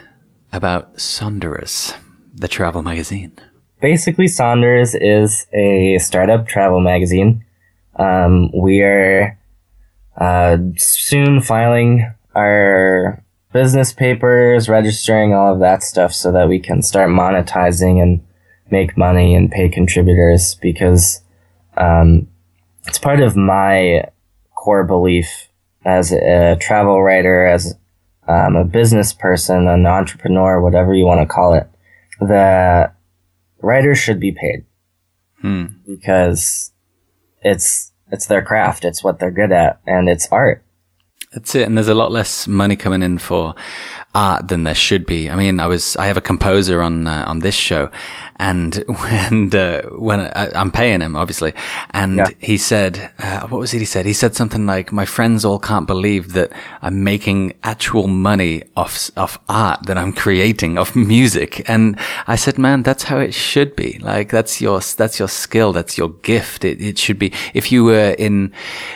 about 0.51 0.99
Sonderers, 0.99 1.93
the 2.33 2.47
travel 2.47 2.81
magazine. 2.81 3.33
Basically, 3.81 4.27
Sonderers 4.27 4.95
is 4.95 5.47
a 5.53 5.97
startup 5.99 6.47
travel 6.47 6.81
magazine. 6.81 7.45
Um, 7.95 8.51
we 8.51 8.81
are 8.81 9.37
uh, 10.17 10.57
soon 10.75 11.41
filing 11.41 12.13
our 12.35 13.23
business 13.53 13.93
papers, 13.93 14.69
registering 14.69 15.33
all 15.33 15.53
of 15.53 15.59
that 15.59 15.83
stuff 15.83 16.13
so 16.13 16.31
that 16.31 16.49
we 16.49 16.59
can 16.59 16.81
start 16.81 17.09
monetizing 17.09 18.01
and 18.01 18.25
make 18.71 18.97
money 18.97 19.35
and 19.35 19.51
pay 19.51 19.69
contributors 19.69 20.55
because 20.55 21.21
um, 21.77 22.27
it's 22.85 22.99
part 22.99 23.21
of 23.21 23.35
my 23.35 24.03
core 24.55 24.83
belief 24.83 25.47
as 25.85 26.11
a 26.11 26.57
travel 26.59 27.01
writer, 27.01 27.45
as 27.45 27.75
um, 28.29 28.55
a 28.55 28.63
business 28.63 29.11
person, 29.11 29.67
an 29.67 29.87
entrepreneur, 29.87 30.61
whatever 30.61 30.93
you 30.93 31.05
want 31.05 31.19
to 31.19 31.25
call 31.25 31.53
it, 31.55 31.67
that 32.21 32.95
writers 33.61 33.97
should 33.97 34.19
be 34.19 34.31
paid 34.31 34.65
hmm. 35.41 35.65
because 35.85 36.71
it's 37.41 37.91
it's 38.11 38.27
their 38.27 38.43
craft, 38.43 38.85
it's 38.85 39.03
what 39.03 39.19
they're 39.19 39.31
good 39.31 39.51
at, 39.51 39.79
and 39.85 40.07
it's 40.07 40.27
art. 40.31 40.63
That's 41.33 41.53
it. 41.55 41.67
And 41.67 41.77
there's 41.77 41.87
a 41.87 41.95
lot 41.95 42.11
less 42.11 42.47
money 42.47 42.75
coming 42.75 43.03
in 43.03 43.17
for 43.17 43.53
art 44.15 44.47
than 44.47 44.63
there 44.63 44.75
should 44.75 45.05
be. 45.05 45.29
I 45.29 45.35
mean, 45.35 45.59
I 45.59 45.67
was, 45.67 45.95
I 45.97 46.07
have 46.07 46.17
a 46.17 46.21
composer 46.21 46.81
on, 46.81 47.07
uh, 47.07 47.25
on 47.27 47.39
this 47.39 47.55
show 47.55 47.91
and 48.39 48.75
when, 48.87 49.53
uh, 49.53 49.81
when 49.89 50.21
I, 50.21 50.59
am 50.59 50.71
paying 50.71 51.01
him, 51.01 51.15
obviously, 51.15 51.53
and 51.91 52.17
yeah. 52.17 52.29
he 52.39 52.57
said, 52.57 53.11
uh, 53.19 53.47
what 53.47 53.59
was 53.59 53.73
it 53.73 53.79
he 53.79 53.85
said? 53.85 54.05
He 54.05 54.13
said 54.13 54.35
something 54.35 54.65
like, 54.65 54.91
my 54.91 55.05
friends 55.05 55.43
all 55.43 55.59
can't 55.59 55.85
believe 55.85 56.33
that 56.33 56.51
I'm 56.81 57.03
making 57.03 57.53
actual 57.63 58.07
money 58.07 58.63
off, 58.77 59.11
off 59.17 59.37
art 59.49 59.85
that 59.87 59.97
I'm 59.97 60.13
creating, 60.13 60.77
off 60.77 60.95
music. 60.95 61.69
And 61.69 61.99
I 62.27 62.37
said, 62.37 62.57
man, 62.57 62.83
that's 62.83 63.03
how 63.03 63.17
it 63.17 63.33
should 63.33 63.75
be. 63.75 63.99
Like, 63.99 64.29
that's 64.29 64.61
your, 64.61 64.79
that's 64.79 65.19
your 65.19 65.27
skill. 65.27 65.73
That's 65.73 65.97
your 65.97 66.09
gift. 66.09 66.63
It, 66.63 66.81
it 66.81 66.97
should 66.97 67.19
be, 67.19 67.33
if 67.53 67.71
you 67.71 67.83
were 67.83 68.15
in, 68.17 68.53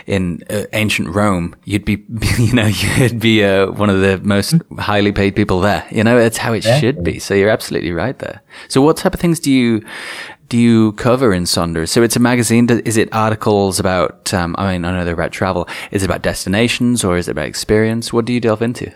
in 0.08 0.43
uh, 0.49 0.63
ancient 0.71 1.10
Rome, 1.10 1.56
you'd 1.65 1.86
be, 1.86 2.04
you 2.39 2.54
know, 2.54 2.67
you'd 2.67 3.19
be, 3.19 3.43
uh, 3.43 3.71
one 3.71 3.89
of 3.89 3.99
the 3.99 4.19
most 4.23 4.56
highly 4.80 5.03
paid 5.12 5.36
people 5.36 5.60
there. 5.60 5.86
You 5.92 6.04
know, 6.04 6.18
that's 6.20 6.38
how 6.38 6.54
it 6.54 6.66
yeah. 6.66 6.80
should 6.80 7.04
be. 7.04 7.20
So 7.20 7.34
you're 7.34 7.50
absolutely 7.50 7.92
right 7.92 8.18
there. 8.20 8.42
So 8.68 8.82
what 8.82 8.98
type 8.98 9.13
of 9.13 9.20
things 9.20 9.39
do 9.39 9.52
you 9.52 9.84
do 10.50 10.58
you 10.58 10.92
cover 10.94 11.34
in 11.34 11.46
Sonderers? 11.46 11.92
So 11.92 12.04
it's 12.04 12.16
a 12.16 12.20
magazine. 12.20 12.70
Is 12.70 12.98
it 12.98 13.10
articles 13.12 13.80
about? 13.80 14.34
Um, 14.34 14.56
I 14.58 14.74
mean, 14.74 14.86
I 14.86 14.92
know 14.92 15.06
they're 15.06 15.13
about 15.13 15.32
travel. 15.32 15.68
Is 15.92 16.04
it 16.04 16.06
about 16.06 16.22
destinations 16.22 17.04
or 17.04 17.18
is 17.18 17.28
it 17.28 17.32
about 17.32 17.46
experience? 17.46 18.13
What 18.13 18.26
do 18.26 18.34
you 18.34 18.39
delve 18.39 18.62
into? 18.62 18.94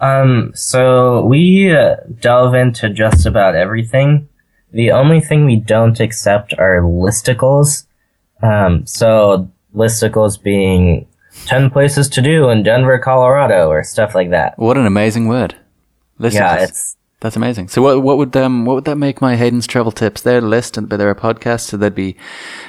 Um, 0.00 0.52
so 0.54 1.24
we 1.24 1.72
uh, 1.72 1.96
delve 2.20 2.54
into 2.54 2.90
just 2.90 3.24
about 3.24 3.54
everything. 3.54 4.28
The 4.72 4.90
only 4.90 5.20
thing 5.20 5.44
we 5.44 5.56
don't 5.56 6.00
accept 6.00 6.54
are 6.58 6.80
listicles. 6.80 7.86
Um, 8.42 8.86
so 8.86 9.50
listicles 9.74 10.42
being 10.42 11.06
10 11.46 11.70
places 11.70 12.08
to 12.10 12.22
do 12.22 12.48
in 12.48 12.62
Denver, 12.62 12.98
Colorado 12.98 13.68
or 13.68 13.82
stuff 13.82 14.14
like 14.14 14.30
that. 14.30 14.58
What 14.58 14.76
an 14.76 14.86
amazing 14.86 15.28
word. 15.28 15.56
Listicles. 16.18 16.32
Yeah, 16.34 16.62
it's 16.62 16.96
that's 17.20 17.36
amazing. 17.36 17.68
So 17.68 17.82
what 17.82 18.02
what 18.02 18.18
would 18.18 18.36
um 18.36 18.64
what 18.64 18.74
would 18.74 18.84
that 18.84 18.96
make 18.96 19.20
my 19.20 19.36
Hayden's 19.36 19.66
travel 19.66 19.92
tips? 19.92 20.22
Their 20.22 20.40
list 20.40 20.76
and 20.76 20.90
they're 20.90 21.10
a 21.10 21.14
podcast, 21.14 21.60
so 21.62 21.76
they'd 21.76 21.94
be 21.94 22.16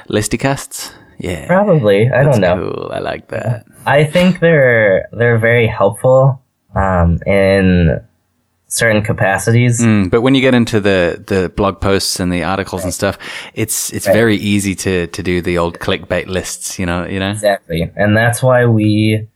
listycasts. 0.09 0.93
Yeah, 1.19 1.47
probably. 1.47 2.09
I 2.11 2.23
don't 2.23 2.39
know. 2.39 2.71
Cool. 2.71 2.91
I 2.91 2.99
like 2.99 3.29
that. 3.29 3.65
I 3.85 4.03
think 4.03 4.39
they're 4.39 5.09
they're 5.11 5.37
very 5.37 5.67
helpful 5.67 6.41
um, 6.75 7.19
in 7.25 7.99
certain 8.73 9.03
capacities. 9.03 9.79
Mm, 9.79 10.09
but 10.09 10.21
when 10.21 10.33
you 10.33 10.41
get 10.41 10.55
into 10.55 10.79
the 10.79 11.23
the 11.25 11.49
blog 11.49 11.79
posts 11.79 12.19
and 12.19 12.33
the 12.33 12.43
articles 12.43 12.81
right. 12.81 12.85
and 12.85 12.93
stuff, 12.93 13.17
it's 13.53 13.93
it's 13.93 14.07
right. 14.07 14.13
very 14.13 14.35
easy 14.35 14.75
to 14.75 15.07
to 15.07 15.23
do 15.23 15.41
the 15.41 15.57
old 15.57 15.79
clickbait 15.79 16.27
lists. 16.27 16.79
You 16.79 16.87
know, 16.87 17.05
you 17.05 17.19
know 17.19 17.31
exactly, 17.31 17.91
and 17.95 18.17
that's 18.17 18.41
why 18.41 18.65
we 18.65 19.27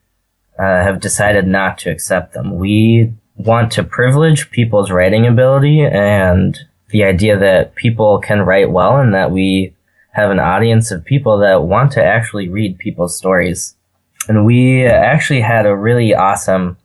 uh, 0.57 0.63
have 0.63 0.99
decided 0.99 1.47
not 1.47 1.77
to 1.79 1.91
accept 1.91 2.33
them. 2.33 2.55
We 2.55 3.13
want 3.35 3.71
to 3.73 3.83
privilege 3.83 4.49
people's 4.49 4.89
writing 4.89 5.27
ability 5.27 5.81
and 5.81 6.57
the 6.89 7.03
idea 7.03 7.37
that 7.37 7.75
people 7.75 8.19
can 8.19 8.41
write 8.41 8.71
well 8.71 8.97
and 8.97 9.13
that 9.13 9.29
we 9.29 9.75
have 10.13 10.31
an 10.31 10.39
audience 10.39 10.89
of 10.89 11.05
people 11.05 11.37
that 11.37 11.61
want 11.61 11.91
to 11.91 12.03
actually 12.03 12.49
read 12.49 12.79
people's 12.79 13.15
stories. 13.15 13.75
And 14.27 14.45
we 14.45 14.83
actually 14.87 15.41
had 15.41 15.67
a 15.67 15.75
really 15.75 16.15
awesome 16.15 16.77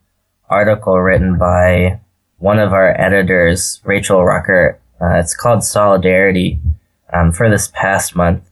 article 0.51 1.01
written 1.01 1.39
by 1.39 2.02
one 2.43 2.59
of 2.59 2.72
our 2.72 3.01
editors, 3.01 3.80
Rachel 3.84 4.24
Rucker. 4.24 4.80
Uh, 5.01 5.14
it's 5.14 5.34
called 5.34 5.62
Solidarity 5.62 6.59
um, 7.12 7.30
for 7.30 7.49
this 7.49 7.68
past 7.68 8.16
month, 8.16 8.51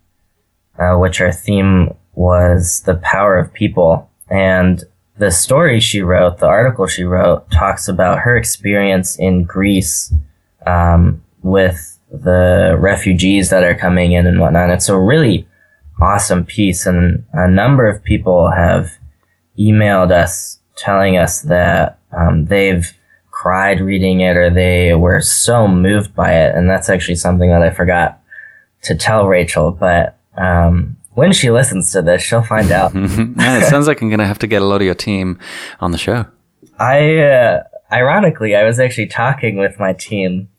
uh, 0.79 0.95
which 0.95 1.21
our 1.21 1.33
theme 1.33 1.93
was 2.15 2.83
the 2.83 2.95
power 2.95 3.37
of 3.37 3.53
people. 3.53 4.09
And 4.31 4.85
the 5.19 5.33
story 5.33 5.81
she 5.81 6.03
wrote, 6.03 6.39
the 6.39 6.47
article 6.47 6.87
she 6.87 7.03
wrote, 7.03 7.51
talks 7.51 7.89
about 7.89 8.21
her 8.21 8.37
experience 8.37 9.19
in 9.19 9.43
Greece 9.43 10.15
um, 10.65 11.25
with 11.43 11.99
the 12.13 12.77
refugees 12.79 13.51
that 13.51 13.65
are 13.65 13.75
coming 13.75 14.13
in 14.13 14.25
and 14.25 14.39
whatnot. 14.39 14.71
It's 14.71 14.89
a 14.89 14.97
really 14.97 15.49
awesome 16.01 16.45
piece, 16.45 16.87
and 16.87 17.25
a 17.33 17.51
number 17.51 17.89
of 17.89 18.05
people 18.05 18.53
have 18.53 18.93
emailed 19.59 20.13
us 20.13 20.61
telling 20.77 21.17
us 21.17 21.43
that 21.43 21.99
um, 22.17 22.45
they've 22.47 22.97
cried 23.41 23.81
reading 23.81 24.21
it 24.21 24.37
or 24.37 24.51
they 24.51 24.95
were 24.95 25.23
so 25.23 25.67
moved 25.67 26.15
by 26.15 26.31
it. 26.31 26.55
And 26.55 26.69
that's 26.69 26.91
actually 26.91 27.15
something 27.15 27.49
that 27.49 27.63
I 27.63 27.71
forgot 27.71 28.21
to 28.83 28.95
tell 28.95 29.27
Rachel. 29.27 29.71
But 29.71 30.19
um, 30.37 30.99
when 31.15 31.33
she 31.33 31.51
listens 31.51 31.91
to 31.93 32.03
this, 32.03 32.21
she'll 32.21 32.43
find 32.43 32.71
out. 32.81 32.93
It 32.95 33.65
sounds 33.65 33.87
like 33.87 34.03
I'm 34.03 34.11
going 34.11 34.19
to 34.19 34.27
have 34.27 34.41
to 34.41 34.47
get 34.47 34.61
a 34.61 34.67
lot 34.67 34.83
of 34.83 34.83
your 34.83 34.95
team 34.95 35.39
on 35.81 35.91
the 35.91 35.97
show. 35.97 36.27
I, 36.79 37.17
uh, 37.17 37.63
ironically, 37.91 38.55
I 38.55 38.65
was 38.65 38.79
actually 38.79 39.07
talking 39.07 39.57
with 39.57 39.81
my 39.81 39.95
team 39.95 40.51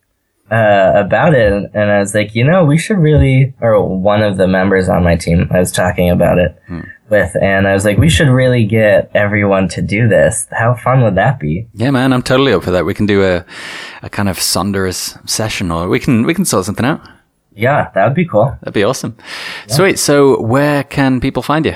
uh, 0.50 0.94
about 0.96 1.36
it, 1.36 1.54
and 1.54 1.92
I 1.92 2.00
was 2.00 2.16
like, 2.16 2.34
you 2.34 2.44
know, 2.44 2.66
we 2.66 2.80
should 2.80 2.98
really, 2.98 3.54
or 3.62 3.88
one 3.88 4.24
of 4.24 4.38
the 4.38 4.48
members 4.48 4.90
on 4.90 5.04
my 5.04 5.16
team, 5.16 5.48
I 5.52 5.60
was 5.60 5.72
talking 5.72 6.10
about 6.10 6.40
it 6.40 6.60
hmm. 6.68 6.82
With, 7.12 7.36
and 7.42 7.68
I 7.68 7.74
was 7.74 7.84
like, 7.86 7.98
we 7.98 8.10
should 8.10 8.30
really 8.30 8.66
get 8.66 9.12
everyone 9.14 9.68
to 9.70 9.82
do 9.82 10.08
this. 10.08 10.48
How 10.52 10.74
fun 10.76 11.04
would 11.04 11.16
that 11.16 11.40
be? 11.40 11.68
Yeah, 11.74 11.92
man, 11.92 12.14
I'm 12.14 12.24
totally 12.24 12.54
up 12.54 12.64
for 12.64 12.72
that. 12.72 12.86
We 12.86 12.94
can 12.94 13.06
do 13.06 13.22
a, 13.24 13.46
a 14.02 14.10
kind 14.10 14.30
of 14.30 14.42
Sonderers 14.42 15.18
session, 15.26 15.72
or 15.72 15.90
we 15.90 16.00
can 16.00 16.26
we 16.26 16.34
can 16.34 16.46
sort 16.46 16.66
something 16.66 16.86
out. 16.86 17.02
Yeah, 17.54 17.92
that 17.94 18.06
would 18.06 18.16
be 18.16 18.26
cool. 18.26 18.58
That'd 18.62 18.74
be 18.74 18.84
awesome. 18.84 19.18
Yeah. 19.68 19.76
Sweet. 19.76 20.00
So, 20.00 20.42
where 20.42 20.84
can 20.86 21.20
people 21.20 21.44
find 21.44 21.66
you? 21.66 21.76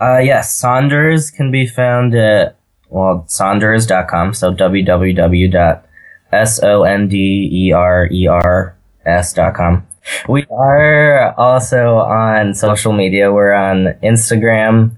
Uh, 0.00 0.18
yes, 0.18 0.56
Sonderers 0.56 1.30
can 1.30 1.50
be 1.50 1.66
found 1.66 2.14
at 2.14 2.56
well, 2.88 3.24
sonderers.com. 3.28 4.32
So 4.34 4.54
www 4.54 5.82
S 10.08 10.24
O 10.28 10.34
N 10.34 10.40
D 10.40 10.46
R 10.50 10.80
R 10.80 10.86
S 10.86 11.10
dot 11.10 11.28
com. 11.28 11.28
We 11.28 11.30
are 11.30 11.34
also 11.38 11.98
on 11.98 12.54
social 12.54 12.92
media. 12.92 13.32
We're 13.32 13.52
on 13.52 13.94
Instagram, 14.02 14.96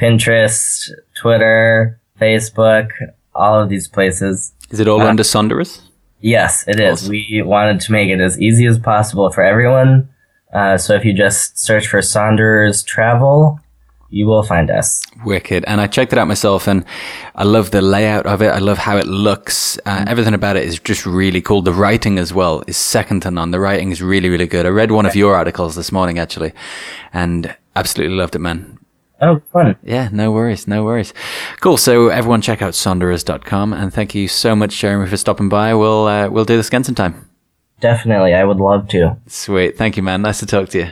Pinterest, 0.00 0.90
Twitter, 1.14 2.00
Facebook, 2.20 2.90
all 3.34 3.62
of 3.62 3.68
these 3.68 3.88
places. 3.88 4.52
Is 4.70 4.80
it 4.80 4.88
all 4.88 5.00
uh, 5.02 5.06
under 5.06 5.24
Sonderers? 5.24 5.82
Yes, 6.20 6.66
it 6.66 6.80
is. 6.80 7.02
Awesome. 7.02 7.10
We 7.10 7.42
wanted 7.44 7.80
to 7.80 7.92
make 7.92 8.08
it 8.08 8.20
as 8.20 8.40
easy 8.40 8.66
as 8.66 8.78
possible 8.78 9.30
for 9.30 9.42
everyone. 9.42 10.08
Uh, 10.52 10.78
so 10.78 10.94
if 10.94 11.04
you 11.04 11.12
just 11.12 11.58
search 11.58 11.86
for 11.86 12.00
Sonderers 12.00 12.82
Travel, 12.82 13.60
you 14.16 14.26
will 14.26 14.42
find 14.42 14.70
us. 14.70 15.02
Wicked. 15.24 15.64
And 15.66 15.80
I 15.80 15.86
checked 15.86 16.12
it 16.12 16.18
out 16.18 16.26
myself 16.26 16.66
and 16.66 16.84
I 17.34 17.44
love 17.44 17.70
the 17.70 17.82
layout 17.82 18.26
of 18.26 18.40
it. 18.40 18.48
I 18.48 18.58
love 18.58 18.78
how 18.78 18.96
it 18.96 19.06
looks. 19.06 19.78
Uh, 19.84 19.98
mm-hmm. 19.98 20.08
everything 20.08 20.34
about 20.34 20.56
it 20.56 20.64
is 20.64 20.78
just 20.80 21.04
really 21.04 21.42
cool. 21.42 21.60
The 21.60 21.72
writing 21.72 22.18
as 22.18 22.32
well 22.32 22.64
is 22.66 22.78
second 22.78 23.20
to 23.22 23.30
none. 23.30 23.50
The 23.50 23.60
writing 23.60 23.90
is 23.90 24.00
really, 24.00 24.30
really 24.30 24.46
good. 24.46 24.64
I 24.64 24.70
read 24.70 24.90
one 24.90 25.04
of 25.04 25.14
your 25.14 25.34
articles 25.36 25.74
this 25.74 25.92
morning 25.92 26.18
actually 26.18 26.52
and 27.12 27.54
absolutely 27.74 28.16
loved 28.16 28.34
it, 28.34 28.38
man. 28.38 28.78
Oh, 29.20 29.40
fun. 29.52 29.76
Yeah, 29.82 30.08
no 30.12 30.30
worries, 30.32 30.66
no 30.66 30.84
worries. 30.84 31.12
Cool. 31.60 31.76
So 31.76 32.08
everyone 32.08 32.40
check 32.40 32.62
out 32.62 32.74
sonderers.com 32.74 33.72
and 33.72 33.92
thank 33.92 34.14
you 34.14 34.28
so 34.28 34.56
much, 34.56 34.76
Jeromy, 34.76 35.08
for 35.08 35.16
stopping 35.16 35.48
by. 35.50 35.74
We'll, 35.74 36.06
uh, 36.06 36.28
we'll 36.28 36.44
do 36.44 36.56
this 36.56 36.68
again 36.68 36.84
sometime. 36.84 37.28
Definitely. 37.80 38.32
I 38.32 38.44
would 38.44 38.58
love 38.58 38.88
to. 38.88 39.18
Sweet. 39.26 39.76
Thank 39.76 39.98
you, 39.98 40.02
man. 40.02 40.22
Nice 40.22 40.40
to 40.40 40.46
talk 40.46 40.70
to 40.70 40.78
you. 40.78 40.90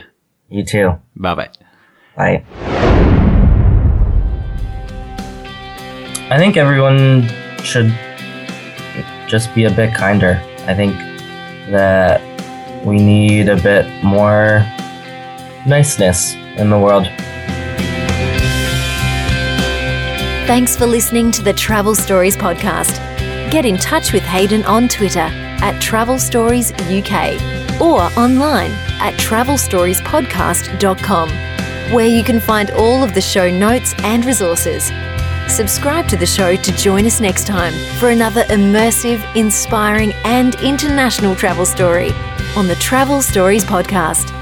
You 0.49 0.63
too. 0.63 0.99
Bye 1.15 1.33
bye. 1.33 1.49
Bye. 2.15 2.74
I 6.27 6.39
think 6.39 6.57
everyone 6.57 7.29
should 7.63 7.93
just 9.27 9.53
be 9.53 9.65
a 9.65 9.71
bit 9.71 9.93
kinder. 9.93 10.41
I 10.65 10.73
think 10.73 10.95
that 11.69 12.19
we 12.83 12.97
need 12.97 13.47
a 13.47 13.57
bit 13.57 13.85
more 14.03 14.65
niceness 15.67 16.33
in 16.57 16.71
the 16.71 16.79
world. 16.79 17.05
Thanks 20.47 20.75
for 20.75 20.87
listening 20.87 21.29
to 21.31 21.43
the 21.43 21.53
Travel 21.53 21.93
Stories 21.93 22.35
podcast. 22.35 22.97
Get 23.51 23.63
in 23.63 23.77
touch 23.77 24.11
with 24.11 24.23
Hayden 24.23 24.65
on 24.65 24.87
Twitter 24.87 25.29
at 25.61 25.79
Travel 25.79 26.17
Stories 26.17 26.71
UK 26.73 27.39
or 27.79 28.01
online 28.17 28.71
at 28.99 29.13
travelstoriespodcast.com, 29.19 31.29
where 31.93 32.07
you 32.07 32.23
can 32.23 32.39
find 32.39 32.71
all 32.71 33.03
of 33.03 33.13
the 33.13 33.21
show 33.21 33.51
notes 33.51 33.93
and 33.99 34.25
resources. 34.25 34.89
Subscribe 35.47 36.07
to 36.09 36.17
the 36.17 36.25
show 36.25 36.55
to 36.55 36.71
join 36.75 37.05
us 37.05 37.21
next 37.21 37.47
time 37.47 37.73
for 37.99 38.09
another 38.09 38.43
immersive, 38.45 39.23
inspiring, 39.35 40.11
and 40.25 40.55
international 40.55 41.35
travel 41.35 41.65
story 41.65 42.11
on 42.57 42.67
the 42.67 42.75
Travel 42.75 43.21
Stories 43.21 43.63
Podcast. 43.63 44.34